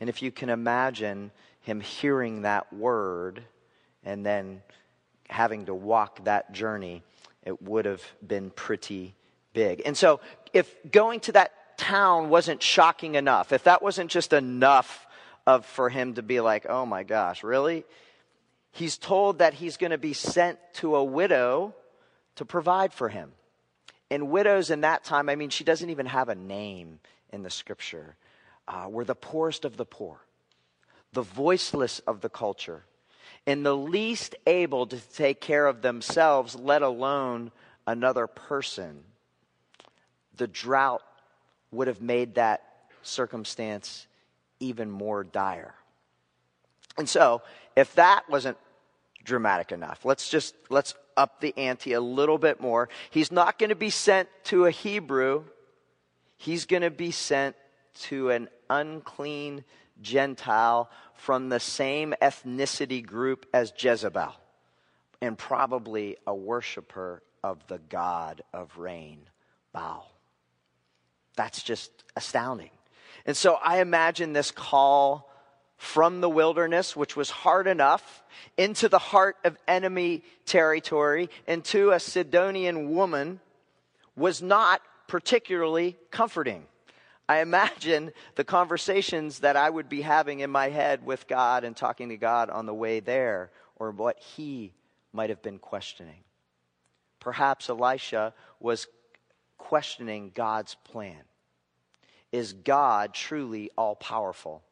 And 0.00 0.10
if 0.10 0.20
you 0.20 0.30
can 0.30 0.50
imagine 0.50 1.30
him 1.62 1.80
hearing 1.80 2.42
that 2.42 2.70
word 2.74 3.42
and 4.04 4.24
then 4.24 4.60
having 5.30 5.64
to 5.64 5.74
walk 5.74 6.26
that 6.26 6.52
journey, 6.52 7.02
it 7.42 7.62
would 7.62 7.86
have 7.86 8.02
been 8.24 8.50
pretty 8.50 9.14
big. 9.54 9.80
And 9.86 9.96
so, 9.96 10.20
if 10.52 10.70
going 10.90 11.20
to 11.20 11.32
that 11.32 11.78
town 11.78 12.28
wasn't 12.28 12.62
shocking 12.62 13.14
enough, 13.14 13.50
if 13.50 13.64
that 13.64 13.80
wasn't 13.80 14.10
just 14.10 14.34
enough 14.34 15.06
of, 15.46 15.64
for 15.64 15.88
him 15.88 16.12
to 16.14 16.22
be 16.22 16.40
like, 16.40 16.66
oh 16.68 16.84
my 16.84 17.02
gosh, 17.02 17.42
really? 17.42 17.86
He's 18.72 18.98
told 18.98 19.38
that 19.38 19.54
he's 19.54 19.78
going 19.78 19.92
to 19.92 19.98
be 19.98 20.12
sent 20.12 20.58
to 20.74 20.96
a 20.96 21.04
widow 21.04 21.74
to 22.36 22.44
provide 22.44 22.92
for 22.92 23.08
him. 23.08 23.32
And 24.10 24.30
widows 24.30 24.70
in 24.70 24.82
that 24.82 25.04
time, 25.04 25.28
I 25.28 25.36
mean, 25.36 25.50
she 25.50 25.64
doesn't 25.64 25.90
even 25.90 26.06
have 26.06 26.28
a 26.28 26.34
name 26.34 27.00
in 27.32 27.42
the 27.42 27.50
scripture, 27.50 28.16
uh, 28.68 28.86
were 28.88 29.04
the 29.04 29.14
poorest 29.14 29.64
of 29.64 29.76
the 29.76 29.84
poor, 29.84 30.18
the 31.12 31.22
voiceless 31.22 31.98
of 32.00 32.20
the 32.20 32.28
culture, 32.28 32.84
and 33.46 33.64
the 33.64 33.76
least 33.76 34.34
able 34.46 34.86
to 34.86 34.98
take 35.14 35.40
care 35.40 35.66
of 35.66 35.82
themselves, 35.82 36.54
let 36.54 36.82
alone 36.82 37.50
another 37.86 38.26
person 38.26 39.04
the 40.36 40.46
drought 40.46 41.02
would 41.70 41.88
have 41.88 42.00
made 42.00 42.36
that 42.36 42.62
circumstance 43.02 44.06
even 44.60 44.90
more 44.90 45.24
dire. 45.24 45.74
And 46.96 47.08
so, 47.08 47.42
if 47.76 47.94
that 47.96 48.28
wasn't 48.28 48.56
dramatic 49.24 49.72
enough, 49.72 50.04
let's 50.04 50.28
just 50.28 50.54
let's 50.70 50.94
up 51.16 51.40
the 51.40 51.56
ante 51.56 51.92
a 51.92 52.00
little 52.00 52.38
bit 52.38 52.60
more. 52.60 52.88
He's 53.10 53.32
not 53.32 53.58
going 53.58 53.70
to 53.70 53.76
be 53.76 53.90
sent 53.90 54.28
to 54.44 54.66
a 54.66 54.70
Hebrew. 54.70 55.44
He's 56.36 56.66
going 56.66 56.82
to 56.82 56.90
be 56.90 57.10
sent 57.10 57.56
to 58.02 58.30
an 58.30 58.48
unclean 58.68 59.64
Gentile 60.02 60.90
from 61.14 61.48
the 61.48 61.60
same 61.60 62.14
ethnicity 62.20 63.04
group 63.04 63.46
as 63.54 63.72
Jezebel, 63.78 64.34
and 65.20 65.38
probably 65.38 66.16
a 66.26 66.34
worshiper 66.34 67.22
of 67.42 67.66
the 67.68 67.78
god 67.78 68.42
of 68.52 68.76
rain, 68.76 69.20
Baal. 69.72 70.10
That's 71.36 71.62
just 71.62 71.90
astounding. 72.16 72.70
And 73.26 73.36
so 73.36 73.58
I 73.62 73.80
imagine 73.80 74.32
this 74.32 74.50
call 74.50 75.30
from 75.76 76.20
the 76.20 76.30
wilderness, 76.30 76.96
which 76.96 77.16
was 77.16 77.30
hard 77.30 77.66
enough, 77.66 78.22
into 78.56 78.88
the 78.88 78.98
heart 78.98 79.36
of 79.44 79.56
enemy 79.66 80.22
territory, 80.46 81.28
into 81.46 81.90
a 81.90 82.00
Sidonian 82.00 82.90
woman, 82.94 83.40
was 84.16 84.40
not 84.40 84.80
particularly 85.08 85.96
comforting. 86.10 86.64
I 87.28 87.40
imagine 87.40 88.12
the 88.34 88.44
conversations 88.44 89.40
that 89.40 89.56
I 89.56 89.68
would 89.70 89.88
be 89.88 90.02
having 90.02 90.40
in 90.40 90.50
my 90.50 90.68
head 90.68 91.04
with 91.04 91.26
God 91.26 91.64
and 91.64 91.76
talking 91.76 92.10
to 92.10 92.16
God 92.16 92.50
on 92.50 92.66
the 92.66 92.74
way 92.74 93.00
there, 93.00 93.50
or 93.76 93.90
what 93.90 94.18
he 94.18 94.72
might 95.12 95.30
have 95.30 95.42
been 95.42 95.58
questioning. 95.58 96.22
Perhaps 97.20 97.70
Elisha 97.70 98.34
was 98.60 98.86
questioning 99.56 100.30
God's 100.34 100.74
plan. 100.84 101.22
Is 102.32 102.52
God 102.52 103.14
truly 103.14 103.70
all 103.78 103.96
powerful? 103.96 104.62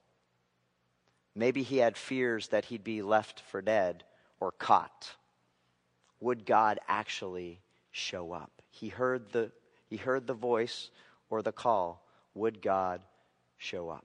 Maybe 1.35 1.63
he 1.63 1.79
had 1.79 1.97
fears 1.97 2.49
that 2.49 2.67
he'd 2.67 2.85
be 2.85 3.03
left 3.03 3.41
for 3.41 3.63
dead 3.63 4.05
or 4.41 4.53
caught. 4.53 5.13
Would 6.21 6.45
God 6.45 6.79
actually 6.89 7.61
show 7.91 8.33
up? 8.33 8.51
He 8.71 8.89
heard 8.89 9.33
the, 9.33 9.51
he 9.89 9.97
heard 9.97 10.27
the 10.27 10.35
voice 10.35 10.91
or 11.31 11.43
the 11.43 11.53
call. 11.53 12.07
Would 12.35 12.63
God 12.63 13.01
show 13.57 13.89
up? 13.89 14.05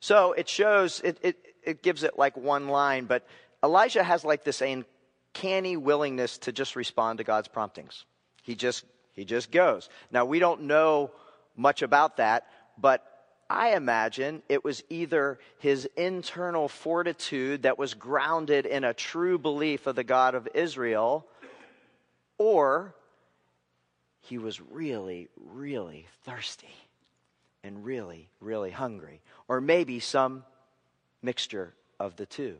So 0.00 0.32
it 0.32 0.48
shows, 0.48 1.00
it, 1.02 1.18
it, 1.22 1.36
it 1.62 1.82
gives 1.82 2.02
it 2.02 2.18
like 2.18 2.36
one 2.36 2.68
line, 2.68 3.06
but 3.06 3.26
Elijah 3.64 4.02
has 4.02 4.24
like 4.24 4.44
this 4.44 4.60
uncanny 4.60 5.76
willingness 5.76 6.38
to 6.38 6.52
just 6.52 6.76
respond 6.76 7.18
to 7.18 7.24
God's 7.24 7.48
promptings. 7.48 8.04
He 8.42 8.54
just 8.54 8.84
he 9.12 9.24
just 9.24 9.50
goes. 9.50 9.88
Now, 10.10 10.24
we 10.24 10.38
don't 10.38 10.62
know 10.62 11.10
much 11.56 11.82
about 11.82 12.16
that, 12.16 12.46
but 12.78 13.04
I 13.52 13.74
imagine 13.74 14.42
it 14.48 14.64
was 14.64 14.82
either 14.88 15.38
his 15.58 15.86
internal 15.94 16.68
fortitude 16.68 17.64
that 17.64 17.78
was 17.78 17.92
grounded 17.92 18.64
in 18.64 18.82
a 18.82 18.94
true 18.94 19.38
belief 19.38 19.86
of 19.86 19.94
the 19.94 20.04
God 20.04 20.34
of 20.34 20.48
Israel, 20.54 21.26
or 22.38 22.94
he 24.22 24.38
was 24.38 24.58
really, 24.58 25.28
really 25.36 26.06
thirsty 26.24 26.74
and 27.62 27.84
really, 27.84 28.30
really 28.40 28.70
hungry, 28.70 29.20
or 29.48 29.60
maybe 29.60 30.00
some 30.00 30.44
mixture 31.20 31.74
of 32.00 32.16
the 32.16 32.24
two. 32.24 32.56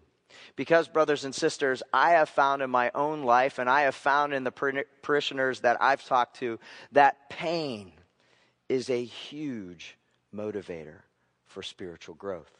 Because, 0.56 0.88
brothers 0.88 1.24
and 1.24 1.34
sisters, 1.34 1.82
I 1.90 2.10
have 2.10 2.28
found 2.28 2.60
in 2.60 2.68
my 2.68 2.90
own 2.94 3.22
life, 3.22 3.58
and 3.58 3.68
I 3.68 3.82
have 3.82 3.94
found 3.94 4.34
in 4.34 4.44
the 4.44 4.84
parishioners 5.00 5.60
that 5.60 5.78
I've 5.80 6.04
talked 6.04 6.36
to, 6.40 6.60
that 6.92 7.30
pain 7.30 7.92
is 8.68 8.90
a 8.90 9.02
huge 9.02 9.96
motivator 10.34 11.00
for 11.46 11.62
spiritual 11.62 12.14
growth. 12.14 12.50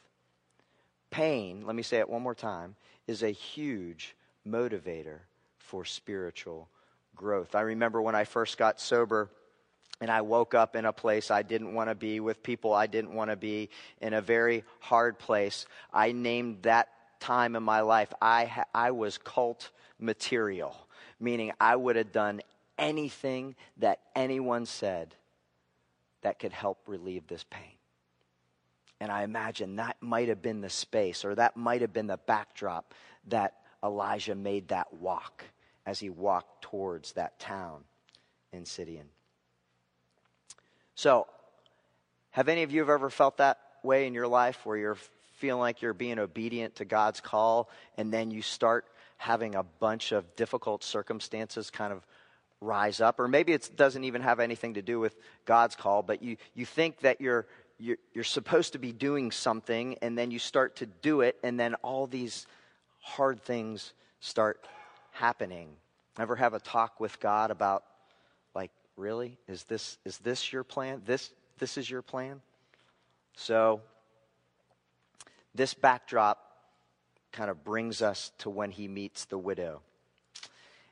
Pain, 1.11 1.67
let 1.67 1.77
me 1.77 1.83
say 1.83 1.99
it 1.99 2.09
one 2.09 2.23
more 2.23 2.35
time, 2.35 2.75
is 3.07 3.23
a 3.23 3.31
huge 3.31 4.15
motivator 4.47 5.21
for 5.59 5.85
spiritual 5.85 6.69
growth. 7.15 7.55
I 7.55 7.61
remember 7.63 8.01
when 8.01 8.15
I 8.15 8.25
first 8.25 8.59
got 8.59 8.81
sober 8.81 9.31
and 10.01 10.11
I 10.11 10.21
woke 10.23 10.55
up 10.55 10.75
in 10.75 10.85
a 10.85 10.93
place 10.93 11.31
I 11.31 11.43
didn't 11.43 11.75
want 11.75 11.89
to 11.89 11.95
be, 11.95 12.19
with 12.19 12.43
people 12.43 12.73
I 12.73 12.87
didn't 12.87 13.15
want 13.15 13.31
to 13.31 13.37
be, 13.37 13.71
in 14.01 14.15
a 14.15 14.21
very 14.21 14.65
hard 14.81 15.19
place. 15.19 15.67
I 15.93 16.13
named 16.13 16.63
that 16.63 16.89
time 17.21 17.55
in 17.55 17.63
my 17.63 17.83
life, 17.83 18.13
I, 18.21 18.65
I 18.75 18.91
was 18.91 19.17
cult 19.17 19.71
material, 20.01 20.77
meaning 21.21 21.53
I 21.61 21.77
would 21.77 21.95
have 21.97 22.11
done 22.11 22.41
anything 22.79 23.55
that 23.77 24.01
anyone 24.17 24.67
said 24.67 25.15
that 26.23 26.39
could 26.39 26.53
help 26.53 26.79
relieve 26.87 27.27
this 27.27 27.45
pain. 27.51 27.77
And 29.01 29.11
I 29.11 29.25
imagine 29.25 29.77
that 29.77 29.97
might 30.01 30.29
have 30.29 30.43
been 30.43 30.61
the 30.61 30.71
space 30.71 31.25
or 31.25 31.35
that 31.35 31.57
might 31.57 31.81
have 31.81 31.93
been 31.93 32.07
the 32.07 32.19
backdrop 32.19 32.95
that 33.29 33.55
Elijah 33.83 34.35
made 34.35 34.69
that 34.69 34.95
walk 34.95 35.45
as 35.85 35.99
he 35.99 36.09
walked 36.09 36.63
towards 36.63 37.13
that 37.13 37.39
town 37.41 37.83
in 38.53 38.65
Sidon. 38.65 39.09
So, 40.95 41.27
have 42.31 42.49
any 42.49 42.63
of 42.63 42.71
you 42.71 42.83
ever 42.83 43.11
felt 43.11 43.39
that 43.39 43.59
way 43.83 44.07
in 44.07 44.15
your 44.15 44.29
life 44.29 44.65
where 44.65 44.77
you're 44.77 44.99
feeling 45.37 45.61
like 45.61 45.83
you're 45.83 45.93
being 45.93 46.19
obedient 46.19 46.77
to 46.77 46.85
God's 46.85 47.21
call 47.21 47.69
and 47.97 48.13
then 48.13 48.31
you 48.31 48.43
start 48.43 48.87
having 49.17 49.55
a 49.55 49.63
bunch 49.63 50.13
of 50.13 50.37
difficult 50.37 50.85
circumstances 50.85 51.71
kind 51.71 51.93
of 51.93 52.07
rise 52.63 53.01
up, 53.01 53.21
or 53.21 53.29
maybe 53.29 53.53
it 53.53 53.71
doesn't 53.77 54.05
even 54.05 54.23
have 54.23 54.41
anything 54.41 54.75
to 54.75 54.83
do 54.83 55.01
with 55.01 55.17
God's 55.45 55.77
call, 55.77 56.03
but 56.03 56.23
you, 56.23 56.37
you 56.55 56.65
think 56.65 57.01
that 57.01 57.21
you're, 57.21 57.47
you're, 57.79 57.99
you're 58.15 58.25
supposed 58.25 58.73
to 58.73 58.79
be 58.79 58.93
doing 58.93 59.31
something, 59.31 59.97
and 60.01 60.17
then 60.17 60.31
you 60.31 60.39
start 60.39 60.77
to 60.77 60.87
do 60.87 61.21
it, 61.21 61.37
and 61.43 61.59
then 61.59 61.75
all 61.77 62.07
these 62.07 62.47
hard 63.01 63.43
things 63.43 63.93
start 64.21 64.65
happening. 65.11 65.69
Ever 66.19 66.37
have 66.37 66.55
a 66.55 66.61
talk 66.61 67.01
with 67.01 67.19
God 67.21 67.51
about, 67.51 67.85
like, 68.55 68.71
really? 68.97 69.39
Is 69.49 69.65
this, 69.65 69.99
is 70.05 70.19
this 70.19 70.53
your 70.53 70.65
plan? 70.65 71.03
This, 71.05 71.31
this 71.59 71.77
is 71.77 71.91
your 71.91 72.03
plan? 72.03 72.41
So, 73.35 73.81
this 75.55 75.75
backdrop 75.75 76.39
kind 77.33 77.51
of 77.51 77.65
brings 77.65 78.03
us 78.03 78.33
to 78.39 78.51
when 78.51 78.71
he 78.71 78.89
meets 78.89 79.25
the 79.25 79.39
widow. 79.39 79.81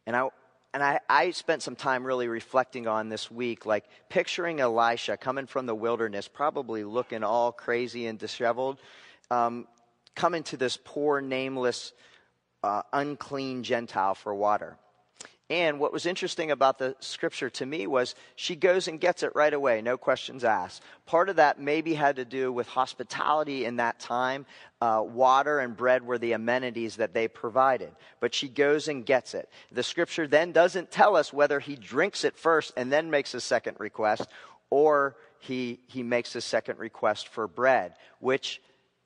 And 0.07 0.17
I, 0.17 0.29
and 0.73 0.83
I, 0.83 1.01
I 1.09 1.31
spent 1.33 1.63
some 1.63 1.75
time 1.75 2.05
really 2.05 2.29
reflecting 2.29 2.87
on 2.87 3.09
this 3.09 3.31
week, 3.31 3.67
like 3.67 3.85
picturing 4.09 4.61
Elisha 4.61 5.17
coming 5.17 5.47
from 5.47 5.67
the 5.67 5.75
wilderness, 5.75 6.29
probably 6.29 6.85
looking 6.85 7.25
all 7.25 7.51
crazy 7.51 8.07
and 8.07 8.19
disheveled, 8.19 8.79
um, 9.31 9.67
coming 10.15 10.45
to 10.45 10.57
this 10.57 10.79
poor, 10.83 11.21
nameless, 11.21 11.93
uh, 12.63 12.83
unclean 12.93 13.65
Gentile 13.65 14.15
for 14.15 14.35
water. 14.35 14.77
And 15.51 15.81
what 15.81 15.93
was 15.93 16.07
interesting 16.07 16.53
about 16.53 16.79
the 16.79 16.95
scripture 17.01 17.51
to 17.51 17.67
me 17.67 17.89
was 17.89 18.15
she 18.37 18.55
goes 18.55 18.87
and 18.87 19.01
gets 19.01 19.25
it 19.25 19.33
right 19.35 19.53
away, 19.53 19.83
no 19.83 19.97
questions 19.97 20.45
asked. 20.45 20.81
Part 21.07 21.29
of 21.29 21.37
that 21.37 21.61
maybe 21.61 21.93
had 21.93 22.17
to 22.17 22.25
do 22.25 22.53
with 22.53 22.69
hospitality 22.69 23.65
in 23.65 23.77
that 23.77 23.99
time. 23.99 24.47
Uh, 24.81 25.03
water 25.05 25.59
and 25.59 25.77
bread 25.77 26.07
were 26.07 26.19
the 26.19 26.33
amenities 26.33 26.97
that 26.97 27.15
they 27.15 27.27
provided. 27.27 27.91
But 28.21 28.33
she 28.33 28.49
goes 28.49 28.87
and 28.87 29.05
gets 29.05 29.35
it. 29.35 29.51
The 29.73 29.83
scripture 29.83 30.29
then 30.29 30.53
doesn't 30.53 30.93
tell 30.93 31.17
us 31.17 31.33
whether 31.33 31.59
he 31.59 31.75
drinks 31.75 32.23
it 32.23 32.39
first 32.39 32.73
and 32.77 32.93
then 32.93 33.11
makes 33.11 33.35
a 33.35 33.41
second 33.41 33.77
request, 33.81 34.29
or 34.71 35.17
he, 35.41 35.81
he 35.89 36.05
makes 36.05 36.37
a 36.37 36.41
second 36.41 36.79
request 36.79 37.27
for 37.27 37.49
bread, 37.49 37.95
which 38.21 38.63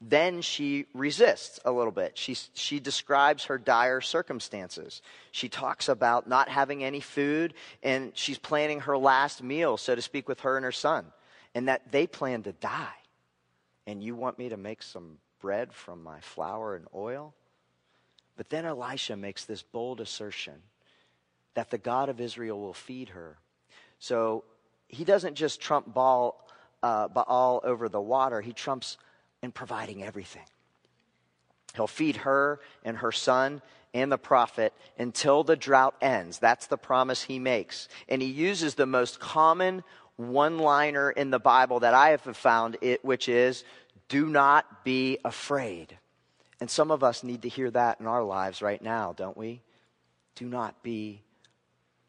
then 0.06 0.42
she 0.42 0.86
resists 0.92 1.58
a 1.64 1.72
little 1.72 1.92
bit. 1.92 2.18
She, 2.18 2.36
she 2.52 2.78
describes 2.78 3.44
her 3.44 3.56
dire 3.56 4.02
circumstances. 4.02 5.00
She 5.30 5.48
talks 5.48 5.88
about 5.88 6.28
not 6.28 6.50
having 6.50 6.84
any 6.84 7.00
food, 7.00 7.54
and 7.82 8.12
she's 8.14 8.36
planning 8.36 8.80
her 8.80 8.98
last 8.98 9.42
meal, 9.42 9.78
so 9.78 9.94
to 9.94 10.02
speak, 10.02 10.28
with 10.28 10.40
her 10.40 10.56
and 10.56 10.64
her 10.64 10.72
son, 10.72 11.06
and 11.54 11.68
that 11.68 11.90
they 11.90 12.06
plan 12.06 12.42
to 12.42 12.52
die. 12.52 12.94
And 13.86 14.02
you 14.02 14.14
want 14.14 14.38
me 14.38 14.50
to 14.50 14.58
make 14.58 14.82
some 14.82 15.18
bread 15.40 15.72
from 15.72 16.02
my 16.02 16.20
flour 16.20 16.76
and 16.76 16.86
oil? 16.94 17.34
But 18.36 18.50
then 18.50 18.66
Elisha 18.66 19.16
makes 19.16 19.46
this 19.46 19.62
bold 19.62 20.00
assertion 20.00 20.54
that 21.54 21.70
the 21.70 21.78
God 21.78 22.10
of 22.10 22.20
Israel 22.20 22.60
will 22.60 22.74
feed 22.74 23.10
her. 23.10 23.38
So 23.98 24.44
he 24.88 25.04
doesn't 25.04 25.34
just 25.34 25.62
trump 25.62 25.94
Baal, 25.94 26.46
uh, 26.82 27.08
Baal 27.08 27.60
over 27.64 27.88
the 27.88 28.00
water, 28.00 28.42
he 28.42 28.52
trumps 28.52 28.98
and 29.44 29.54
providing 29.54 30.02
everything. 30.02 30.42
He'll 31.76 31.86
feed 31.86 32.16
her 32.16 32.60
and 32.82 32.98
her 32.98 33.12
son 33.12 33.62
and 33.92 34.10
the 34.10 34.18
prophet 34.18 34.72
until 34.98 35.44
the 35.44 35.56
drought 35.56 35.94
ends. 36.00 36.38
That's 36.38 36.66
the 36.66 36.76
promise 36.76 37.22
he 37.22 37.38
makes. 37.38 37.88
And 38.08 38.22
he 38.22 38.28
uses 38.28 38.74
the 38.74 38.86
most 38.86 39.20
common 39.20 39.84
one 40.16 40.58
liner 40.58 41.10
in 41.10 41.30
the 41.30 41.38
Bible 41.38 41.80
that 41.80 41.94
I 41.94 42.10
have 42.10 42.22
found, 42.36 42.76
it, 42.80 43.04
which 43.04 43.28
is, 43.28 43.64
do 44.08 44.26
not 44.26 44.84
be 44.84 45.18
afraid. 45.24 45.98
And 46.60 46.70
some 46.70 46.90
of 46.90 47.04
us 47.04 47.22
need 47.22 47.42
to 47.42 47.48
hear 47.48 47.70
that 47.70 48.00
in 48.00 48.06
our 48.06 48.22
lives 48.22 48.62
right 48.62 48.80
now, 48.80 49.12
don't 49.12 49.36
we? 49.36 49.60
Do 50.36 50.46
not 50.46 50.82
be 50.82 51.22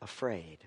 afraid. 0.02 0.60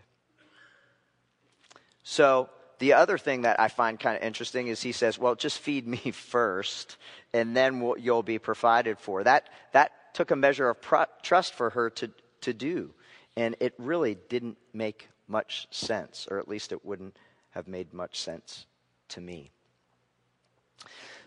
So, 2.02 2.50
the 2.78 2.94
other 2.94 3.18
thing 3.18 3.42
that 3.42 3.58
I 3.60 3.68
find 3.68 3.98
kind 3.98 4.16
of 4.16 4.22
interesting 4.22 4.68
is 4.68 4.82
he 4.82 4.92
says, 4.92 5.18
well, 5.18 5.34
just 5.34 5.58
feed 5.58 5.86
me 5.86 5.98
first, 6.12 6.96
and 7.32 7.56
then 7.56 7.80
we'll, 7.80 7.98
you'll 7.98 8.22
be 8.22 8.38
provided 8.38 8.98
for. 8.98 9.24
That, 9.24 9.48
that 9.72 9.92
took 10.14 10.30
a 10.30 10.36
measure 10.36 10.68
of 10.68 10.78
trust 11.22 11.54
for 11.54 11.70
her 11.70 11.90
to, 11.90 12.10
to 12.42 12.52
do. 12.52 12.92
And 13.36 13.56
it 13.60 13.74
really 13.78 14.16
didn't 14.28 14.58
make 14.72 15.08
much 15.28 15.68
sense, 15.70 16.26
or 16.30 16.38
at 16.38 16.48
least 16.48 16.72
it 16.72 16.84
wouldn't 16.84 17.16
have 17.50 17.68
made 17.68 17.92
much 17.92 18.18
sense 18.18 18.66
to 19.10 19.20
me. 19.20 19.50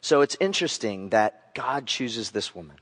So 0.01 0.21
it's 0.21 0.37
interesting 0.39 1.09
that 1.09 1.53
God 1.53 1.85
chooses 1.85 2.31
this 2.31 2.55
woman 2.55 2.77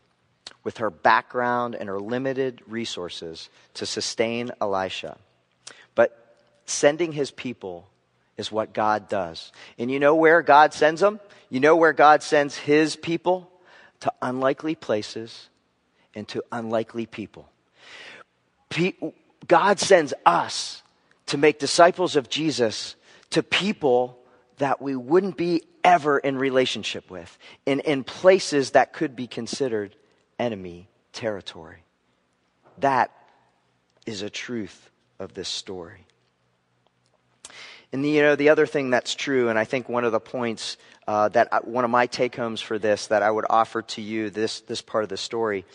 with 0.63 0.77
her 0.77 0.89
background 0.89 1.75
and 1.75 1.89
her 1.89 1.99
limited 1.99 2.61
resources 2.67 3.49
to 3.75 3.85
sustain 3.85 4.51
Elisha. 4.61 5.17
But 5.96 6.35
sending 6.65 7.11
his 7.11 7.31
people 7.31 7.89
is 8.39 8.51
what 8.51 8.73
God 8.73 9.09
does. 9.09 9.51
And 9.77 9.91
you 9.91 9.99
know 9.99 10.15
where 10.15 10.41
God 10.41 10.73
sends 10.73 11.01
them? 11.01 11.19
You 11.49 11.59
know 11.59 11.75
where 11.75 11.91
God 11.91 12.23
sends 12.23 12.55
his 12.55 12.95
people? 12.95 13.51
To 13.99 14.13
unlikely 14.21 14.75
places 14.75 15.49
and 16.15 16.25
to 16.29 16.41
unlikely 16.49 17.05
people. 17.05 17.49
God 19.45 19.79
sends 19.79 20.13
us 20.25 20.81
to 21.25 21.37
make 21.37 21.59
disciples 21.59 22.15
of 22.15 22.29
Jesus 22.29 22.95
to 23.31 23.43
people 23.43 24.17
that 24.57 24.81
we 24.81 24.95
wouldn't 24.95 25.35
be 25.35 25.63
ever 25.83 26.17
in 26.17 26.37
relationship 26.37 27.11
with, 27.11 27.37
in, 27.65 27.81
in 27.81 28.05
places 28.05 28.71
that 28.71 28.93
could 28.93 29.17
be 29.17 29.27
considered 29.27 29.95
enemy 30.37 30.87
territory. 31.11 31.83
That 32.77 33.11
is 34.05 34.21
a 34.21 34.29
truth 34.29 34.89
of 35.19 35.33
this 35.33 35.49
story. 35.49 36.05
And 37.91 38.05
the, 38.05 38.09
you 38.09 38.21
know, 38.21 38.35
the 38.35 38.49
other 38.49 38.67
thing 38.67 38.91
that's 38.91 39.15
true, 39.15 39.49
and 39.49 39.57
I 39.57 39.65
think 39.65 39.89
one 39.89 40.03
of 40.03 40.11
the 40.11 40.19
points 40.19 40.77
uh, 41.07 41.29
that 41.29 41.47
I, 41.51 41.57
one 41.57 41.85
of 41.85 41.89
my 41.89 42.05
take 42.05 42.35
homes 42.35 42.61
for 42.61 42.77
this 42.77 43.07
that 43.07 43.23
I 43.23 43.31
would 43.31 43.45
offer 43.49 43.81
to 43.81 44.01
you, 44.01 44.29
this, 44.29 44.61
this 44.61 44.81
part 44.81 45.03
of 45.03 45.09
the 45.09 45.17
story, 45.17 45.65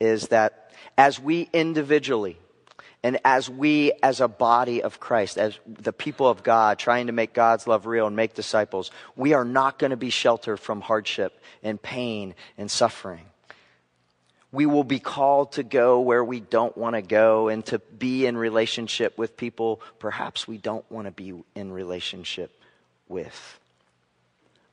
is 0.00 0.28
that 0.28 0.72
as 0.96 1.20
we 1.20 1.48
individually, 1.52 2.38
and 3.02 3.18
as 3.24 3.48
we 3.48 3.92
as 4.02 4.20
a 4.20 4.28
body 4.28 4.82
of 4.82 4.98
Christ, 4.98 5.38
as 5.38 5.58
the 5.66 5.92
people 5.92 6.28
of 6.28 6.42
God, 6.42 6.78
trying 6.78 7.06
to 7.06 7.12
make 7.12 7.32
God's 7.32 7.66
love 7.66 7.86
real 7.86 8.06
and 8.06 8.16
make 8.16 8.34
disciples, 8.34 8.90
we 9.14 9.34
are 9.34 9.44
not 9.44 9.78
going 9.78 9.90
to 9.90 9.96
be 9.96 10.10
sheltered 10.10 10.58
from 10.58 10.80
hardship 10.80 11.38
and 11.62 11.80
pain 11.80 12.34
and 12.56 12.70
suffering. 12.70 13.26
We 14.50 14.64
will 14.64 14.84
be 14.84 14.98
called 14.98 15.52
to 15.52 15.62
go 15.62 16.00
where 16.00 16.24
we 16.24 16.40
don't 16.40 16.76
want 16.76 16.96
to 16.96 17.02
go 17.02 17.48
and 17.48 17.64
to 17.66 17.78
be 17.78 18.24
in 18.26 18.36
relationship 18.36 19.18
with 19.18 19.36
people 19.36 19.82
perhaps 19.98 20.48
we 20.48 20.56
don't 20.56 20.90
want 20.90 21.06
to 21.06 21.10
be 21.10 21.34
in 21.54 21.70
relationship 21.70 22.56
with. 23.08 23.58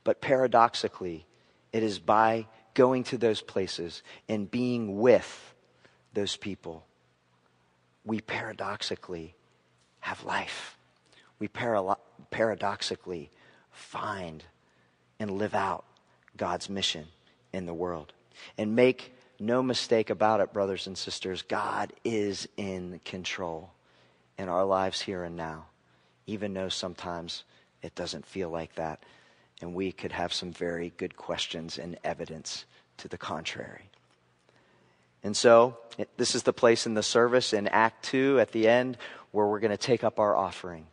But 0.02 0.20
paradoxically, 0.20 1.26
it 1.72 1.82
is 1.82 1.98
by 1.98 2.46
going 2.72 3.04
to 3.04 3.18
those 3.18 3.42
places 3.42 4.02
and 4.28 4.50
being 4.50 4.98
with 4.98 5.54
those 6.14 6.36
people, 6.36 6.86
we 8.04 8.20
paradoxically 8.20 9.34
have 10.00 10.24
life. 10.24 10.76
We 11.38 11.48
para- 11.48 11.96
paradoxically 12.30 13.30
find 13.72 14.44
and 15.18 15.32
live 15.32 15.54
out 15.54 15.84
God's 16.36 16.70
mission 16.70 17.06
in 17.52 17.66
the 17.66 17.74
world 17.74 18.12
and 18.56 18.76
make 18.76 19.12
no 19.38 19.62
mistake 19.62 20.10
about 20.10 20.40
it, 20.40 20.52
brothers 20.52 20.86
and 20.86 20.96
sisters, 20.96 21.42
God 21.42 21.92
is 22.04 22.48
in 22.56 23.00
control 23.04 23.70
in 24.38 24.48
our 24.48 24.64
lives 24.64 25.00
here 25.00 25.24
and 25.24 25.36
now, 25.36 25.66
even 26.26 26.54
though 26.54 26.68
sometimes 26.68 27.44
it 27.82 27.94
doesn't 27.94 28.26
feel 28.26 28.50
like 28.50 28.74
that. 28.76 29.02
And 29.60 29.74
we 29.74 29.92
could 29.92 30.12
have 30.12 30.32
some 30.32 30.52
very 30.52 30.92
good 30.96 31.16
questions 31.16 31.78
and 31.78 31.98
evidence 32.04 32.64
to 32.98 33.08
the 33.08 33.18
contrary. 33.18 33.90
And 35.22 35.36
so, 35.36 35.78
this 36.16 36.34
is 36.34 36.42
the 36.42 36.52
place 36.52 36.86
in 36.86 36.94
the 36.94 37.02
service 37.02 37.52
in 37.52 37.66
Act 37.68 38.04
2 38.04 38.38
at 38.38 38.52
the 38.52 38.68
end 38.68 38.98
where 39.32 39.46
we're 39.46 39.60
going 39.60 39.70
to 39.70 39.76
take 39.76 40.04
up 40.04 40.20
our 40.20 40.36
offering. 40.36 40.86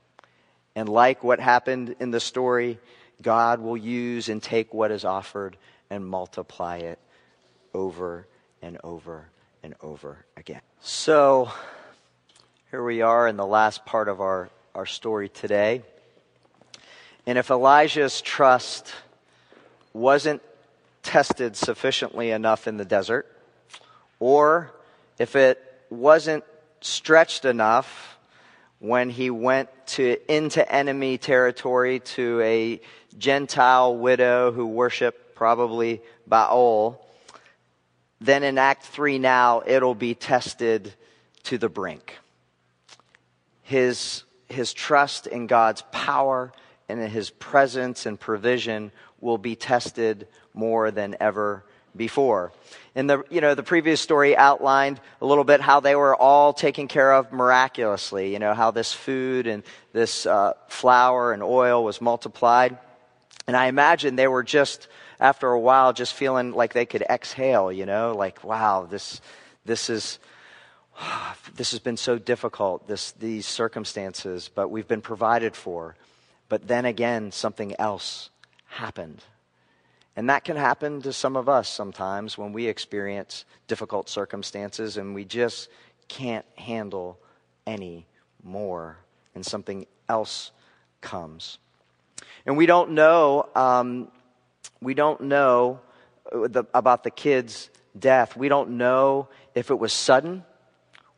And 0.76 0.90
like 0.90 1.24
what 1.24 1.40
happened 1.40 1.96
in 2.00 2.12
the 2.12 2.20
story, 2.20 2.80
God 3.22 3.60
will 3.60 3.78
use 3.78 4.30
and 4.30 4.42
take 4.42 4.74
what 4.74 4.92
is 4.92 5.06
offered 5.06 5.58
and 5.90 6.06
multiply 6.06 6.78
it 6.78 7.00
over 7.74 8.28
and 8.64 8.78
over 8.84 9.28
and 9.62 9.76
over 9.82 10.26
again. 10.38 10.62
So, 10.80 11.52
here 12.72 12.84
we 12.84 13.02
are 13.02 13.28
in 13.28 13.36
the 13.36 13.46
last 13.46 13.86
part 13.86 14.08
of 14.08 14.22
our, 14.22 14.50
our 14.74 14.86
story 14.86 15.28
today. 15.28 15.84
And 17.28 17.38
if 17.38 17.52
Elijah's 17.52 18.22
trust 18.22 18.92
wasn't 19.92 20.42
tested 21.04 21.56
sufficiently 21.58 22.32
enough 22.32 22.66
in 22.68 22.78
the 22.78 22.86
desert, 22.86 23.28
or 24.20 24.72
if 25.20 25.36
it 25.36 25.62
wasn't 25.90 26.46
stretched 26.80 27.46
enough 27.46 28.18
when 28.80 29.10
he 29.10 29.30
went 29.30 29.70
to, 29.88 30.18
into 30.34 30.70
enemy 30.74 31.18
territory 31.18 32.00
to 32.00 32.40
a 32.42 32.82
Gentile 33.18 33.96
widow 33.96 34.52
who 34.52 34.68
worshiped 34.68 35.36
probably 35.36 36.02
Baal, 36.26 37.03
then 38.22 38.44
in 38.44 38.58
Act 38.58 38.84
3 38.84 39.20
now, 39.20 39.64
it'll 39.66 39.96
be 39.96 40.16
tested 40.16 40.94
to 41.44 41.58
the 41.58 41.70
brink. 41.70 42.18
His, 43.62 44.24
his 44.50 44.74
trust 44.74 45.28
in 45.28 45.48
God's 45.48 45.84
power 45.92 46.52
and 46.90 47.00
in 47.00 47.10
his 47.10 47.30
presence 47.30 48.06
and 48.06 48.20
provision 48.20 48.92
will 49.20 49.38
be 49.38 49.56
tested 49.56 50.28
more 50.54 50.92
than 50.92 51.16
ever 51.20 51.64
before. 51.96 52.52
In 52.96 53.08
the, 53.08 53.24
you 53.30 53.42
know, 53.42 53.56
the 53.56 53.64
previous 53.64 54.02
story 54.02 54.36
outlined 54.36 55.00
a 55.22 55.26
little 55.26 55.44
bit 55.44 55.62
how 55.62 55.80
they 55.80 55.96
were 55.96 56.16
all 56.16 56.54
taken 56.54 56.88
care 56.88 57.14
of 57.14 57.32
miraculously, 57.32 58.34
you 58.34 58.40
know, 58.40 58.54
how 58.54 58.72
this 58.72 58.94
food 58.94 59.48
and 59.48 59.64
this 59.92 60.26
uh, 60.26 60.54
flour 60.68 61.34
and 61.34 61.44
oil 61.44 61.84
was 61.84 62.02
multiplied. 62.02 62.78
And 63.48 63.58
I 63.58 63.68
imagine 63.68 64.16
they 64.16 64.28
were 64.28 64.44
just 64.44 64.88
after 65.20 65.50
a 65.50 65.60
while 65.60 65.94
just 65.94 66.14
feeling 66.14 66.52
like 66.52 66.74
they 66.74 66.86
could 66.86 67.02
exhale, 67.04 67.72
you 67.72 67.86
know, 67.86 68.14
like, 68.16 68.44
wow, 68.44 68.88
this, 68.90 69.22
this 69.66 69.90
is, 69.90 70.20
this 71.56 71.72
has 71.72 71.80
been 71.80 71.98
so 71.98 72.18
difficult, 72.18 72.88
this, 72.88 73.12
these 73.12 73.46
circumstances, 73.46 74.50
but 74.54 74.70
we've 74.70 74.88
been 74.88 75.02
provided 75.02 75.56
for. 75.56 75.96
But 76.50 76.68
then 76.68 76.86
again, 76.86 77.32
something 77.32 77.76
else 77.80 78.30
happened. 78.66 79.24
And 80.16 80.30
that 80.30 80.44
can 80.44 80.58
happen 80.58 81.02
to 81.02 81.14
some 81.14 81.36
of 81.36 81.50
us 81.50 81.68
sometimes 81.68 82.38
when 82.38 82.54
we 82.54 82.68
experience 82.68 83.46
difficult 83.68 84.10
circumstances 84.10 84.98
and 84.98 85.16
we 85.16 85.26
just 85.26 85.70
can't 86.08 86.46
handle 86.56 87.18
any 87.66 88.06
more, 88.44 88.98
and 89.34 89.46
something 89.46 89.88
else 90.10 90.52
comes. 91.02 91.58
And 92.46 92.58
we 92.58 92.66
don't 92.66 92.92
know, 92.92 93.50
um, 93.56 94.10
we 94.82 94.94
don't 94.94 95.22
know 95.22 95.80
the, 96.32 96.66
about 96.74 97.04
the 97.04 97.12
kid's 97.12 97.70
death. 97.98 98.36
We 98.36 98.50
don't 98.50 98.72
know 98.72 99.30
if 99.56 99.70
it 99.70 99.80
was 99.80 99.94
sudden 99.94 100.44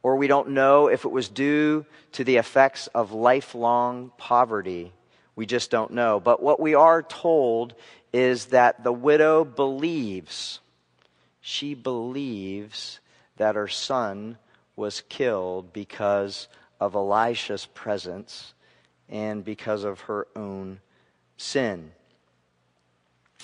or 0.05 0.17
we 0.17 0.27
don't 0.27 0.49
know 0.49 0.87
if 0.87 1.03
it 1.03 1.11
was 1.11 1.29
due 1.29 1.83
to 2.11 2.23
the 2.23 2.37
effects 2.37 2.85
of 2.87 3.11
lifelong 3.11 4.11
poverty. 4.17 4.93
We 5.35 5.47
just 5.47 5.71
don't 5.71 5.91
know. 5.91 6.19
But 6.19 6.43
what 6.43 6.59
we 6.59 6.75
are 6.75 7.01
told 7.01 7.73
is 8.13 8.45
that 8.47 8.83
the 8.83 8.93
widow 8.93 9.43
believes, 9.43 10.59
she 11.41 11.73
believes 11.73 12.99
that 13.37 13.55
her 13.55 13.67
son 13.67 14.37
was 14.75 15.01
killed 15.09 15.73
because 15.73 16.47
of 16.79 16.93
Elisha's 16.93 17.65
presence 17.65 18.53
and 19.09 19.43
because 19.43 19.83
of 19.83 20.01
her 20.01 20.27
own 20.35 20.79
sin. 21.37 21.91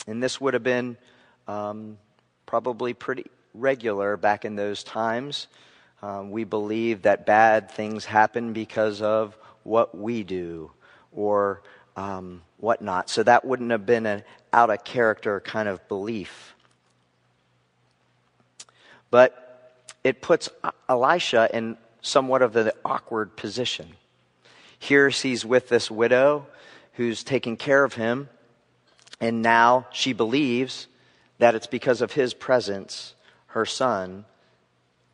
And 0.07 0.21
this 0.21 0.41
would 0.41 0.53
have 0.53 0.63
been 0.63 0.97
um, 1.47 1.97
probably 2.45 2.93
pretty 2.93 3.25
regular 3.53 4.17
back 4.17 4.45
in 4.45 4.55
those 4.55 4.83
times. 4.83 5.47
Um, 6.01 6.31
we 6.31 6.43
believe 6.43 7.03
that 7.03 7.25
bad 7.25 7.69
things 7.69 8.05
happen 8.05 8.53
because 8.53 9.01
of 9.01 9.37
what 9.63 9.95
we 9.95 10.23
do 10.23 10.71
or 11.11 11.61
um, 11.95 12.41
whatnot. 12.57 13.09
So 13.09 13.23
that 13.23 13.45
wouldn't 13.45 13.71
have 13.71 13.85
been 13.85 14.05
an 14.05 14.23
out 14.51 14.69
of 14.69 14.83
character 14.83 15.39
kind 15.39 15.67
of 15.67 15.87
belief. 15.87 16.55
But 19.11 19.83
it 20.03 20.21
puts 20.21 20.49
Elisha 20.89 21.49
in 21.53 21.77
somewhat 22.01 22.41
of 22.41 22.55
an 22.55 22.71
awkward 22.83 23.35
position. 23.35 23.87
Here 24.79 25.09
he's 25.09 25.45
with 25.45 25.69
this 25.69 25.91
widow 25.91 26.47
who's 26.93 27.23
taking 27.23 27.57
care 27.57 27.83
of 27.83 27.93
him, 27.93 28.29
and 29.19 29.41
now 29.41 29.87
she 29.91 30.13
believes 30.13 30.87
that 31.37 31.55
it's 31.55 31.67
because 31.67 32.01
of 32.01 32.13
his 32.13 32.33
presence 32.33 33.15
her 33.47 33.65
son 33.65 34.25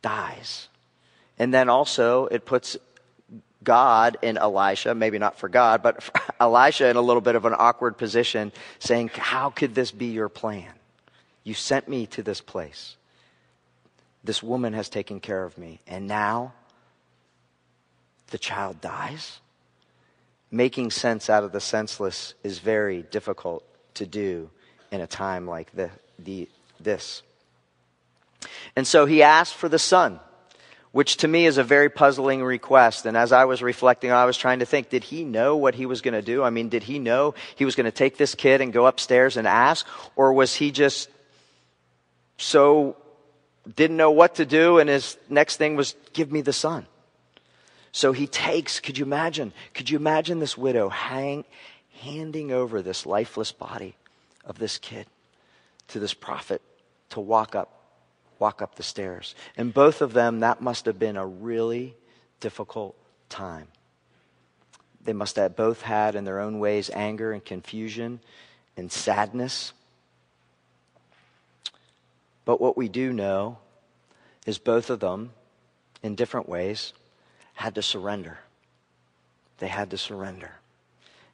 dies. 0.02 0.68
And 1.38 1.52
then 1.52 1.68
also 1.68 2.26
it 2.26 2.44
puts 2.44 2.76
God 3.62 4.16
and 4.22 4.38
Elisha, 4.38 4.94
maybe 4.94 5.18
not 5.18 5.38
for 5.38 5.48
God, 5.48 5.82
but 5.82 6.02
for 6.02 6.12
Elisha 6.40 6.88
in 6.88 6.96
a 6.96 7.00
little 7.00 7.20
bit 7.20 7.34
of 7.34 7.44
an 7.44 7.54
awkward 7.56 7.98
position, 7.98 8.52
saying, 8.78 9.10
How 9.14 9.50
could 9.50 9.74
this 9.74 9.90
be 9.90 10.06
your 10.06 10.28
plan? 10.28 10.72
You 11.44 11.54
sent 11.54 11.88
me 11.88 12.06
to 12.08 12.22
this 12.22 12.40
place. 12.40 12.96
This 14.22 14.42
woman 14.42 14.72
has 14.74 14.88
taken 14.88 15.20
care 15.20 15.44
of 15.44 15.58
me. 15.58 15.80
And 15.86 16.06
now 16.06 16.52
the 18.30 18.38
child 18.38 18.80
dies? 18.80 19.40
Making 20.50 20.90
sense 20.90 21.28
out 21.28 21.44
of 21.44 21.52
the 21.52 21.60
senseless 21.60 22.34
is 22.42 22.58
very 22.58 23.02
difficult 23.02 23.64
to 23.94 24.06
do 24.06 24.50
in 24.90 25.00
a 25.00 25.06
time 25.06 25.46
like 25.46 25.70
the, 25.72 25.90
the, 26.18 26.48
this. 26.80 27.22
And 28.74 28.86
so 28.86 29.04
he 29.06 29.22
asked 29.22 29.54
for 29.54 29.68
the 29.68 29.78
son 29.78 30.20
which 30.92 31.18
to 31.18 31.28
me 31.28 31.46
is 31.46 31.58
a 31.58 31.64
very 31.64 31.88
puzzling 31.88 32.42
request. 32.42 33.06
And 33.06 33.16
as 33.16 33.32
I 33.32 33.44
was 33.44 33.62
reflecting, 33.62 34.10
I 34.10 34.24
was 34.24 34.36
trying 34.36 34.60
to 34.60 34.66
think, 34.66 34.88
did 34.88 35.04
he 35.04 35.24
know 35.24 35.56
what 35.56 35.74
he 35.74 35.86
was 35.86 36.00
going 36.00 36.14
to 36.14 36.22
do? 36.22 36.42
I 36.42 36.50
mean, 36.50 36.70
did 36.70 36.82
he 36.82 36.98
know 36.98 37.34
he 37.56 37.64
was 37.64 37.74
going 37.74 37.84
to 37.84 37.92
take 37.92 38.16
this 38.16 38.34
kid 38.34 38.60
and 38.60 38.72
go 38.72 38.86
upstairs 38.86 39.36
and 39.36 39.46
ask? 39.46 39.86
Or 40.16 40.32
was 40.32 40.54
he 40.54 40.70
just 40.70 41.10
so 42.38 42.96
didn't 43.76 43.96
know 43.96 44.10
what 44.10 44.36
to 44.36 44.46
do 44.46 44.78
and 44.78 44.88
his 44.88 45.16
next 45.28 45.56
thing 45.56 45.76
was, 45.76 45.94
give 46.14 46.32
me 46.32 46.40
the 46.40 46.52
son? 46.52 46.86
So 47.98 48.12
he 48.12 48.28
takes, 48.28 48.78
could 48.78 48.96
you 48.96 49.04
imagine? 49.04 49.52
Could 49.74 49.90
you 49.90 49.98
imagine 49.98 50.38
this 50.38 50.56
widow 50.56 50.88
hang, 50.88 51.44
handing 52.00 52.52
over 52.52 52.80
this 52.80 53.04
lifeless 53.04 53.50
body 53.50 53.96
of 54.44 54.56
this 54.56 54.78
kid 54.78 55.08
to 55.88 55.98
this 55.98 56.14
prophet 56.14 56.62
to 57.10 57.18
walk 57.18 57.56
up 57.56 57.74
walk 58.38 58.62
up 58.62 58.76
the 58.76 58.84
stairs. 58.84 59.34
And 59.56 59.74
both 59.74 60.00
of 60.00 60.12
them, 60.12 60.38
that 60.40 60.60
must 60.60 60.86
have 60.86 60.96
been 60.96 61.16
a 61.16 61.26
really 61.26 61.96
difficult 62.38 62.94
time. 63.28 63.66
They 65.02 65.12
must 65.12 65.34
have 65.34 65.56
both 65.56 65.82
had, 65.82 66.14
in 66.14 66.22
their 66.22 66.38
own 66.38 66.60
ways, 66.60 66.90
anger 66.94 67.32
and 67.32 67.44
confusion 67.44 68.20
and 68.76 68.92
sadness. 68.92 69.72
But 72.44 72.60
what 72.60 72.76
we 72.76 72.88
do 72.88 73.12
know 73.12 73.58
is 74.46 74.58
both 74.58 74.88
of 74.88 75.00
them, 75.00 75.32
in 76.00 76.14
different 76.14 76.48
ways, 76.48 76.92
had 77.58 77.74
to 77.74 77.82
surrender. 77.82 78.38
They 79.58 79.68
had 79.68 79.90
to 79.90 79.98
surrender. 79.98 80.52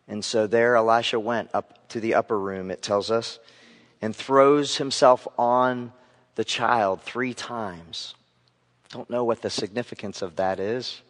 And 0.08 0.24
so 0.24 0.46
there 0.46 0.76
Elisha 0.76 1.20
went 1.20 1.50
up 1.52 1.88
to 1.88 2.00
the 2.00 2.14
upper 2.14 2.38
room, 2.38 2.70
it 2.70 2.82
tells 2.82 3.10
us, 3.10 3.38
and 4.00 4.16
throws 4.16 4.76
himself 4.76 5.28
on 5.38 5.92
the 6.34 6.44
child 6.44 7.02
three 7.02 7.34
times. 7.34 8.14
Don't 8.88 9.10
know 9.10 9.24
what 9.24 9.42
the 9.42 9.50
significance 9.50 10.22
of 10.22 10.36
that 10.36 10.60
is, 10.60 11.02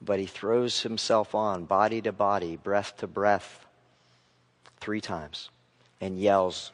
but 0.00 0.18
he 0.18 0.26
throws 0.26 0.82
himself 0.82 1.34
on 1.34 1.64
body 1.64 2.00
to 2.02 2.12
body, 2.12 2.56
breath 2.56 2.96
to 2.98 3.06
breath, 3.06 3.66
three 4.80 5.00
times 5.00 5.50
and 6.00 6.18
yells, 6.18 6.72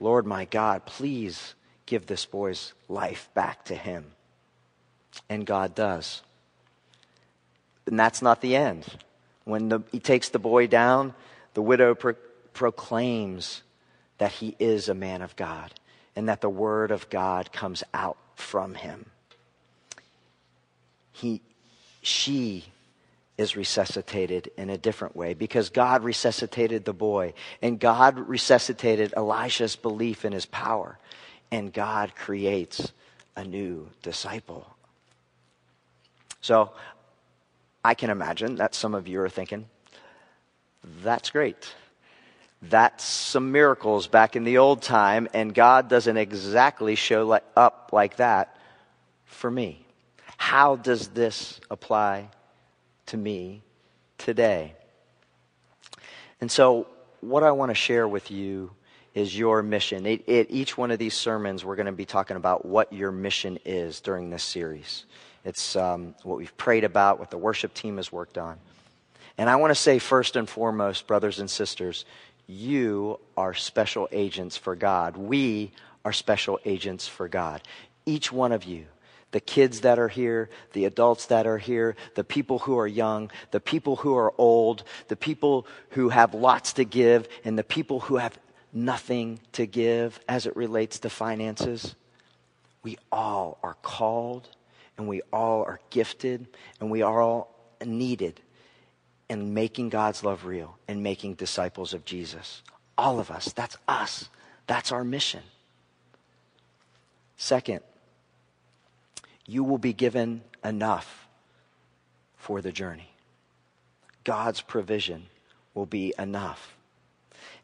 Lord 0.00 0.26
my 0.26 0.44
God, 0.44 0.84
please 0.84 1.54
give 1.86 2.06
this 2.06 2.26
boy's 2.26 2.74
life 2.88 3.28
back 3.34 3.64
to 3.66 3.74
him. 3.74 4.04
And 5.28 5.46
God 5.46 5.74
does. 5.74 6.22
And 7.86 7.98
that's 7.98 8.22
not 8.22 8.40
the 8.40 8.56
end. 8.56 8.84
When 9.44 9.68
the, 9.68 9.80
he 9.92 10.00
takes 10.00 10.28
the 10.28 10.38
boy 10.38 10.66
down, 10.66 11.14
the 11.54 11.62
widow 11.62 11.94
pro- 11.94 12.14
proclaims 12.52 13.62
that 14.18 14.32
he 14.32 14.56
is 14.58 14.88
a 14.88 14.94
man 14.94 15.22
of 15.22 15.36
God 15.36 15.72
and 16.16 16.28
that 16.28 16.40
the 16.40 16.50
word 16.50 16.90
of 16.90 17.08
God 17.10 17.52
comes 17.52 17.84
out 17.94 18.16
from 18.34 18.74
him. 18.74 19.06
He, 21.12 21.40
she 22.02 22.64
is 23.38 23.56
resuscitated 23.56 24.50
in 24.56 24.70
a 24.70 24.78
different 24.78 25.14
way 25.14 25.34
because 25.34 25.68
God 25.68 26.02
resuscitated 26.02 26.84
the 26.84 26.92
boy 26.92 27.34
and 27.60 27.78
God 27.78 28.18
resuscitated 28.18 29.12
Elisha's 29.16 29.76
belief 29.76 30.24
in 30.24 30.32
his 30.32 30.46
power 30.46 30.98
and 31.50 31.72
God 31.72 32.14
creates 32.14 32.92
a 33.36 33.44
new 33.44 33.88
disciple. 34.02 34.66
So 36.40 36.72
I 37.86 37.94
can 37.94 38.10
imagine 38.10 38.56
that 38.56 38.74
some 38.74 38.96
of 38.96 39.06
you 39.06 39.20
are 39.20 39.28
thinking, 39.28 39.68
that's 41.04 41.30
great. 41.30 41.72
That's 42.60 43.04
some 43.04 43.52
miracles 43.52 44.08
back 44.08 44.34
in 44.34 44.42
the 44.42 44.58
old 44.58 44.82
time, 44.82 45.28
and 45.32 45.54
God 45.54 45.88
doesn't 45.88 46.16
exactly 46.16 46.96
show 46.96 47.30
up 47.56 47.90
like 47.92 48.16
that 48.16 48.56
for 49.24 49.48
me. 49.48 49.86
How 50.36 50.74
does 50.74 51.06
this 51.10 51.60
apply 51.70 52.30
to 53.06 53.16
me 53.16 53.62
today? 54.18 54.74
And 56.40 56.50
so, 56.50 56.88
what 57.20 57.44
I 57.44 57.52
want 57.52 57.70
to 57.70 57.76
share 57.76 58.08
with 58.08 58.32
you 58.32 58.72
is 59.14 59.38
your 59.38 59.62
mission. 59.62 60.06
It, 60.06 60.24
each 60.26 60.76
one 60.76 60.90
of 60.90 60.98
these 60.98 61.14
sermons, 61.14 61.64
we're 61.64 61.76
going 61.76 61.86
to 61.86 61.92
be 61.92 62.04
talking 62.04 62.36
about 62.36 62.66
what 62.66 62.92
your 62.92 63.12
mission 63.12 63.60
is 63.64 64.00
during 64.00 64.30
this 64.30 64.42
series. 64.42 65.04
It's 65.46 65.76
um, 65.76 66.16
what 66.24 66.38
we've 66.38 66.56
prayed 66.56 66.82
about, 66.82 67.20
what 67.20 67.30
the 67.30 67.38
worship 67.38 67.72
team 67.72 67.98
has 67.98 68.10
worked 68.10 68.36
on. 68.36 68.58
And 69.38 69.48
I 69.48 69.54
want 69.56 69.70
to 69.70 69.76
say, 69.76 70.00
first 70.00 70.34
and 70.34 70.48
foremost, 70.48 71.06
brothers 71.06 71.38
and 71.38 71.48
sisters, 71.48 72.04
you 72.48 73.20
are 73.36 73.54
special 73.54 74.08
agents 74.10 74.56
for 74.56 74.74
God. 74.74 75.16
We 75.16 75.70
are 76.04 76.12
special 76.12 76.58
agents 76.64 77.06
for 77.06 77.28
God. 77.28 77.62
Each 78.06 78.32
one 78.32 78.50
of 78.50 78.64
you. 78.64 78.86
The 79.30 79.40
kids 79.40 79.82
that 79.82 80.00
are 80.00 80.08
here, 80.08 80.50
the 80.72 80.84
adults 80.84 81.26
that 81.26 81.46
are 81.46 81.58
here, 81.58 81.94
the 82.16 82.24
people 82.24 82.58
who 82.58 82.76
are 82.78 82.86
young, 82.86 83.30
the 83.52 83.60
people 83.60 83.96
who 83.96 84.16
are 84.16 84.34
old, 84.38 84.82
the 85.06 85.16
people 85.16 85.68
who 85.90 86.08
have 86.08 86.34
lots 86.34 86.72
to 86.72 86.84
give, 86.84 87.28
and 87.44 87.56
the 87.56 87.64
people 87.64 88.00
who 88.00 88.16
have 88.16 88.36
nothing 88.72 89.38
to 89.52 89.64
give 89.64 90.18
as 90.28 90.46
it 90.46 90.56
relates 90.56 90.98
to 91.00 91.10
finances. 91.10 91.94
We 92.82 92.98
all 93.12 93.58
are 93.62 93.76
called 93.82 94.48
and 94.98 95.08
we 95.08 95.22
all 95.32 95.62
are 95.62 95.80
gifted 95.90 96.46
and 96.80 96.90
we 96.90 97.02
are 97.02 97.20
all 97.20 97.54
needed 97.84 98.40
in 99.28 99.54
making 99.54 99.88
God's 99.88 100.24
love 100.24 100.44
real 100.44 100.78
and 100.88 101.02
making 101.02 101.34
disciples 101.34 101.92
of 101.92 102.04
Jesus. 102.04 102.62
All 102.96 103.18
of 103.18 103.30
us. 103.30 103.52
That's 103.52 103.76
us. 103.88 104.28
That's 104.66 104.92
our 104.92 105.04
mission. 105.04 105.42
Second, 107.36 107.80
you 109.46 109.62
will 109.62 109.78
be 109.78 109.92
given 109.92 110.42
enough 110.64 111.28
for 112.36 112.60
the 112.60 112.72
journey. 112.72 113.10
God's 114.24 114.60
provision 114.60 115.26
will 115.74 115.86
be 115.86 116.14
enough. 116.18 116.75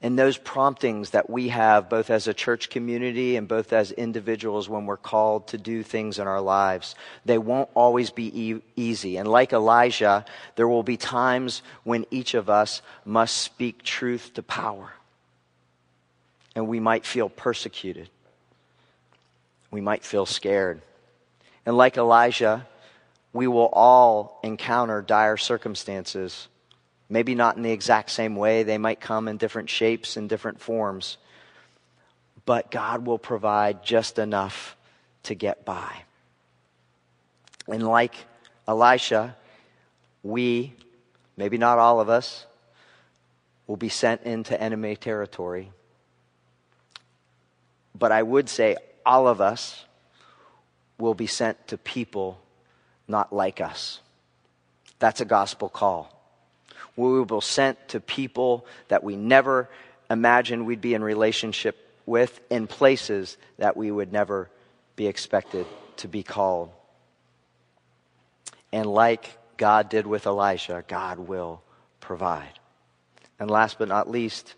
And 0.05 0.19
those 0.19 0.37
promptings 0.37 1.11
that 1.11 1.31
we 1.31 1.49
have, 1.49 1.89
both 1.89 2.11
as 2.11 2.27
a 2.27 2.35
church 2.35 2.71
community 2.71 3.37
and 3.37 3.47
both 3.47 3.73
as 3.73 3.93
individuals 3.93 4.69
when 4.69 4.85
we're 4.85 4.97
called 4.97 5.47
to 5.49 5.59
do 5.59 5.85
things 5.85 6.19
in 6.19 6.27
our 6.27 6.41
lives, 6.41 6.97
they 7.25 7.39
won't 7.39 7.71
always 7.75 8.11
be 8.11 8.51
e- 8.51 8.63
easy. 8.75 9.17
And 9.17 9.29
like 9.29 9.53
Elijah, 9.53 10.25
there 10.57 10.67
will 10.67 10.83
be 10.83 10.97
times 10.97 11.63
when 11.85 12.05
each 12.11 12.35
of 12.35 12.51
us 12.51 12.83
must 13.05 13.37
speak 13.37 13.85
truth 13.85 14.35
to 14.35 14.43
power. 14.43 14.93
And 16.57 16.67
we 16.67 16.81
might 16.81 17.07
feel 17.07 17.29
persecuted. 17.29 18.11
We 19.71 19.81
might 19.81 20.05
feel 20.05 20.27
scared. 20.27 20.83
And 21.65 21.77
like 21.77 21.97
Elijah, 21.97 22.67
we 23.33 23.47
will 23.47 23.71
all 23.73 24.41
encounter 24.43 25.01
dire 25.01 25.37
circumstances 25.37 26.49
Maybe 27.13 27.35
not 27.35 27.59
in 27.59 27.63
the 27.63 27.71
exact 27.71 28.09
same 28.09 28.37
way. 28.37 28.63
They 28.63 28.79
might 28.79 28.99
come 28.99 29.29
in 29.29 29.37
different 29.37 29.69
shapes 29.69 30.17
and 30.17 30.31
different 30.31 30.63
forms. 30.63 31.19
But 32.47 32.71
God 32.71 33.05
will 33.05 33.19
provide 33.19 33.85
just 33.85 34.19
enough 34.19 34.79
to 35.25 35.35
get 35.35 35.67
by. 35.67 36.05
And 37.69 37.87
like 37.87 38.15
Elisha, 38.67 39.37
we, 40.23 40.73
maybe 41.37 41.59
not 41.59 41.79
all 41.79 42.01
of 42.01 42.09
us, 42.09 42.47
will 43.67 43.77
be 43.77 43.91
sent 43.91 44.23
into 44.23 44.59
enemy 44.59 44.97
territory. 44.97 45.71
But 47.95 48.11
I 48.11 48.23
would 48.23 48.49
say 48.49 48.77
all 49.05 49.29
of 49.29 49.43
us 49.43 49.85
will 50.97 51.13
be 51.13 51.27
sent 51.27 51.69
to 51.69 51.77
people 51.77 52.41
not 53.07 53.35
like 53.35 53.61
us. 53.61 54.01
That's 54.99 55.21
a 55.21 55.27
gospel 55.27 55.69
call 55.69 56.22
we 56.97 57.09
will 57.09 57.25
be 57.25 57.41
sent 57.41 57.89
to 57.89 58.01
people 58.01 58.67
that 58.89 59.03
we 59.03 59.17
never 59.17 59.69
imagined 60.11 60.67
we'd 60.67 60.81
be 60.81 60.95
in 60.95 61.03
relationship 61.03 61.77
with 62.07 62.41
in 62.51 62.67
places 62.67 63.37
that 63.59 63.77
we 63.77 63.91
would 63.91 64.13
never 64.13 64.51
be 64.97 65.07
expected 65.07 65.67
to 65.97 66.09
be 66.09 66.23
called. 66.23 66.71
And 68.73 68.87
like 68.87 69.39
God 69.57 69.89
did 69.89 70.07
with 70.07 70.27
Elisha, 70.27 70.85
God 70.87 71.19
will 71.19 71.63
provide. 72.01 72.59
And 73.39 73.51
last 73.51 73.79
but 73.79 73.89
not 73.89 74.11
least, 74.11 74.55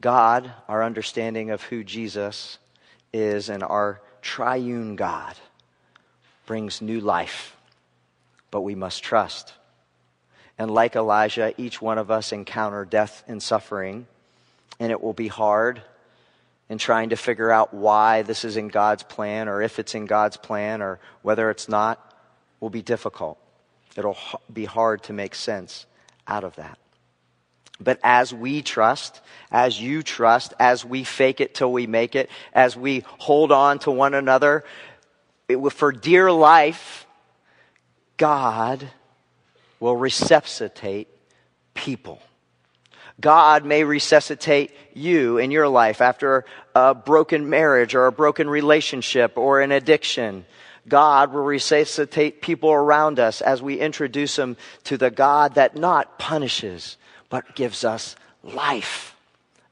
God, 0.00 0.52
our 0.68 0.84
understanding 0.84 1.50
of 1.50 1.62
who 1.62 1.82
Jesus 1.82 2.58
is 3.12 3.48
and 3.48 3.62
our 3.62 4.00
triune 4.22 4.96
God, 4.96 5.34
brings 6.46 6.80
new 6.80 7.00
life, 7.00 7.56
but 8.50 8.62
we 8.62 8.74
must 8.74 9.02
trust. 9.02 9.52
And 10.58 10.70
like 10.70 10.96
Elijah, 10.96 11.54
each 11.56 11.80
one 11.80 11.98
of 11.98 12.10
us 12.10 12.32
encounter 12.32 12.84
death 12.84 13.22
and 13.28 13.42
suffering, 13.42 14.06
and 14.80 14.90
it 14.90 15.00
will 15.00 15.12
be 15.12 15.28
hard 15.28 15.82
in 16.68 16.78
trying 16.78 17.10
to 17.10 17.16
figure 17.16 17.50
out 17.50 17.72
why 17.72 18.22
this 18.22 18.44
is 18.44 18.56
in 18.56 18.68
God's 18.68 19.02
plan 19.02 19.48
or 19.48 19.62
if 19.62 19.78
it's 19.78 19.94
in 19.94 20.04
God's 20.04 20.36
plan 20.36 20.82
or 20.82 20.98
whether 21.22 21.50
it's 21.50 21.68
not 21.68 22.14
will 22.60 22.70
be 22.70 22.82
difficult. 22.82 23.38
It'll 23.96 24.18
be 24.52 24.64
hard 24.64 25.04
to 25.04 25.12
make 25.12 25.34
sense 25.34 25.86
out 26.26 26.44
of 26.44 26.56
that. 26.56 26.78
But 27.80 28.00
as 28.02 28.34
we 28.34 28.60
trust, 28.62 29.20
as 29.52 29.80
you 29.80 30.02
trust, 30.02 30.52
as 30.58 30.84
we 30.84 31.04
fake 31.04 31.40
it 31.40 31.54
till 31.54 31.72
we 31.72 31.86
make 31.86 32.16
it, 32.16 32.28
as 32.52 32.76
we 32.76 33.04
hold 33.06 33.52
on 33.52 33.78
to 33.80 33.90
one 33.90 34.14
another, 34.14 34.64
it, 35.48 35.58
for 35.70 35.92
dear 35.92 36.30
life, 36.30 37.06
God 38.16 38.88
will 39.80 39.96
resuscitate 39.96 41.08
people. 41.74 42.20
God 43.20 43.64
may 43.64 43.82
resuscitate 43.84 44.72
you 44.94 45.38
in 45.38 45.50
your 45.50 45.68
life 45.68 46.00
after 46.00 46.44
a 46.74 46.94
broken 46.94 47.50
marriage 47.50 47.94
or 47.94 48.06
a 48.06 48.12
broken 48.12 48.48
relationship 48.48 49.36
or 49.36 49.60
an 49.60 49.72
addiction. 49.72 50.46
God 50.86 51.32
will 51.32 51.42
resuscitate 51.42 52.40
people 52.40 52.70
around 52.70 53.18
us 53.18 53.40
as 53.40 53.60
we 53.60 53.80
introduce 53.80 54.36
them 54.36 54.56
to 54.84 54.96
the 54.96 55.10
God 55.10 55.54
that 55.54 55.76
not 55.76 56.18
punishes, 56.18 56.96
but 57.28 57.56
gives 57.56 57.84
us 57.84 58.14
life. 58.42 59.16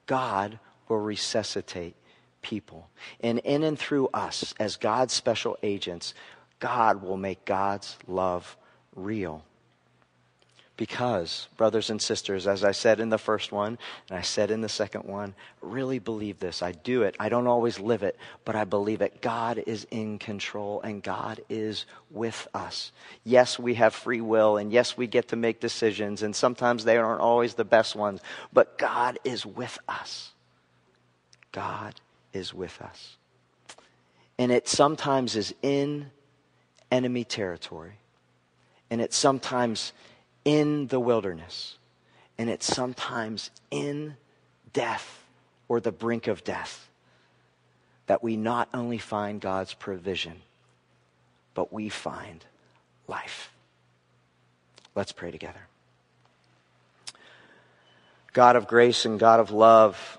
God 0.06 0.58
will 0.88 0.98
resuscitate 0.98 1.94
people. 2.42 2.88
And 3.20 3.38
in 3.40 3.62
and 3.62 3.78
through 3.78 4.08
us, 4.08 4.54
as 4.58 4.76
God's 4.76 5.14
special 5.14 5.56
agents, 5.62 6.14
God 6.58 7.02
will 7.02 7.16
make 7.16 7.44
God's 7.44 7.96
love 8.06 8.56
real. 8.94 9.44
Because, 10.76 11.48
brothers 11.56 11.88
and 11.88 12.02
sisters, 12.02 12.46
as 12.46 12.62
I 12.62 12.72
said 12.72 13.00
in 13.00 13.08
the 13.08 13.16
first 13.16 13.50
one, 13.50 13.78
and 14.10 14.18
I 14.18 14.20
said 14.20 14.50
in 14.50 14.60
the 14.60 14.68
second 14.68 15.04
one, 15.04 15.34
really 15.62 15.98
believe 15.98 16.38
this. 16.38 16.62
I 16.62 16.72
do 16.72 17.02
it. 17.02 17.16
I 17.18 17.30
don't 17.30 17.46
always 17.46 17.80
live 17.80 18.02
it, 18.02 18.18
but 18.44 18.54
I 18.56 18.64
believe 18.64 19.00
it. 19.00 19.22
God 19.22 19.62
is 19.66 19.86
in 19.90 20.18
control 20.18 20.82
and 20.82 21.02
God 21.02 21.40
is 21.48 21.86
with 22.10 22.46
us. 22.52 22.92
Yes, 23.24 23.58
we 23.58 23.74
have 23.74 23.94
free 23.94 24.20
will, 24.20 24.58
and 24.58 24.70
yes, 24.70 24.98
we 24.98 25.06
get 25.06 25.28
to 25.28 25.36
make 25.36 25.60
decisions, 25.60 26.22
and 26.22 26.36
sometimes 26.36 26.84
they 26.84 26.98
aren't 26.98 27.22
always 27.22 27.54
the 27.54 27.64
best 27.64 27.96
ones, 27.96 28.20
but 28.52 28.76
God 28.76 29.18
is 29.24 29.46
with 29.46 29.78
us. 29.88 30.32
God 31.52 31.94
is 32.34 32.52
with 32.52 32.82
us. 32.82 33.16
And 34.38 34.52
it 34.52 34.68
sometimes 34.68 35.36
is 35.36 35.54
in 35.62 36.10
enemy 36.92 37.24
territory, 37.24 37.94
and 38.90 39.00
it 39.00 39.14
sometimes 39.14 39.94
in 40.46 40.86
the 40.86 41.00
wilderness, 41.00 41.76
and 42.38 42.48
it's 42.48 42.66
sometimes 42.66 43.50
in 43.72 44.16
death 44.72 45.24
or 45.68 45.80
the 45.80 45.90
brink 45.90 46.28
of 46.28 46.44
death 46.44 46.88
that 48.06 48.22
we 48.22 48.36
not 48.36 48.68
only 48.72 48.98
find 48.98 49.40
God's 49.40 49.74
provision, 49.74 50.34
but 51.52 51.72
we 51.72 51.88
find 51.88 52.44
life. 53.08 53.50
Let's 54.94 55.10
pray 55.10 55.32
together. 55.32 55.66
God 58.32 58.54
of 58.54 58.68
grace 58.68 59.04
and 59.04 59.18
God 59.18 59.40
of 59.40 59.50
love, 59.50 60.16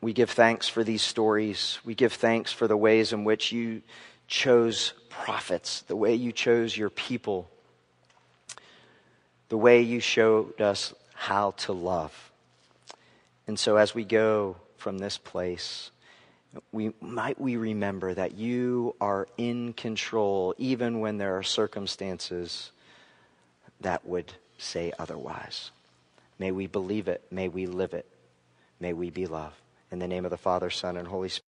we 0.00 0.12
give 0.12 0.30
thanks 0.30 0.68
for 0.68 0.82
these 0.82 1.02
stories. 1.02 1.78
We 1.84 1.94
give 1.94 2.12
thanks 2.12 2.52
for 2.52 2.66
the 2.66 2.76
ways 2.76 3.12
in 3.12 3.22
which 3.22 3.52
you 3.52 3.82
chose 4.26 4.94
prophets, 5.10 5.82
the 5.82 5.94
way 5.94 6.14
you 6.14 6.32
chose 6.32 6.76
your 6.76 6.90
people 6.90 7.48
the 9.54 9.58
way 9.58 9.80
you 9.80 10.00
showed 10.00 10.60
us 10.60 10.92
how 11.14 11.52
to 11.52 11.72
love. 11.72 12.32
And 13.46 13.56
so 13.56 13.76
as 13.76 13.94
we 13.94 14.04
go 14.04 14.56
from 14.78 14.98
this 14.98 15.16
place, 15.16 15.92
we, 16.72 16.92
might 17.00 17.40
we 17.40 17.54
remember 17.54 18.14
that 18.14 18.34
you 18.34 18.96
are 19.00 19.28
in 19.38 19.72
control 19.74 20.56
even 20.58 20.98
when 20.98 21.18
there 21.18 21.38
are 21.38 21.44
circumstances 21.44 22.72
that 23.80 24.04
would 24.04 24.32
say 24.58 24.92
otherwise. 24.98 25.70
May 26.40 26.50
we 26.50 26.66
believe 26.66 27.06
it. 27.06 27.22
May 27.30 27.46
we 27.46 27.66
live 27.66 27.94
it. 27.94 28.08
May 28.80 28.92
we 28.92 29.10
be 29.10 29.26
love. 29.26 29.54
In 29.92 30.00
the 30.00 30.08
name 30.08 30.24
of 30.24 30.32
the 30.32 30.36
Father, 30.36 30.68
Son, 30.68 30.96
and 30.96 31.06
Holy 31.06 31.28
Spirit. 31.28 31.42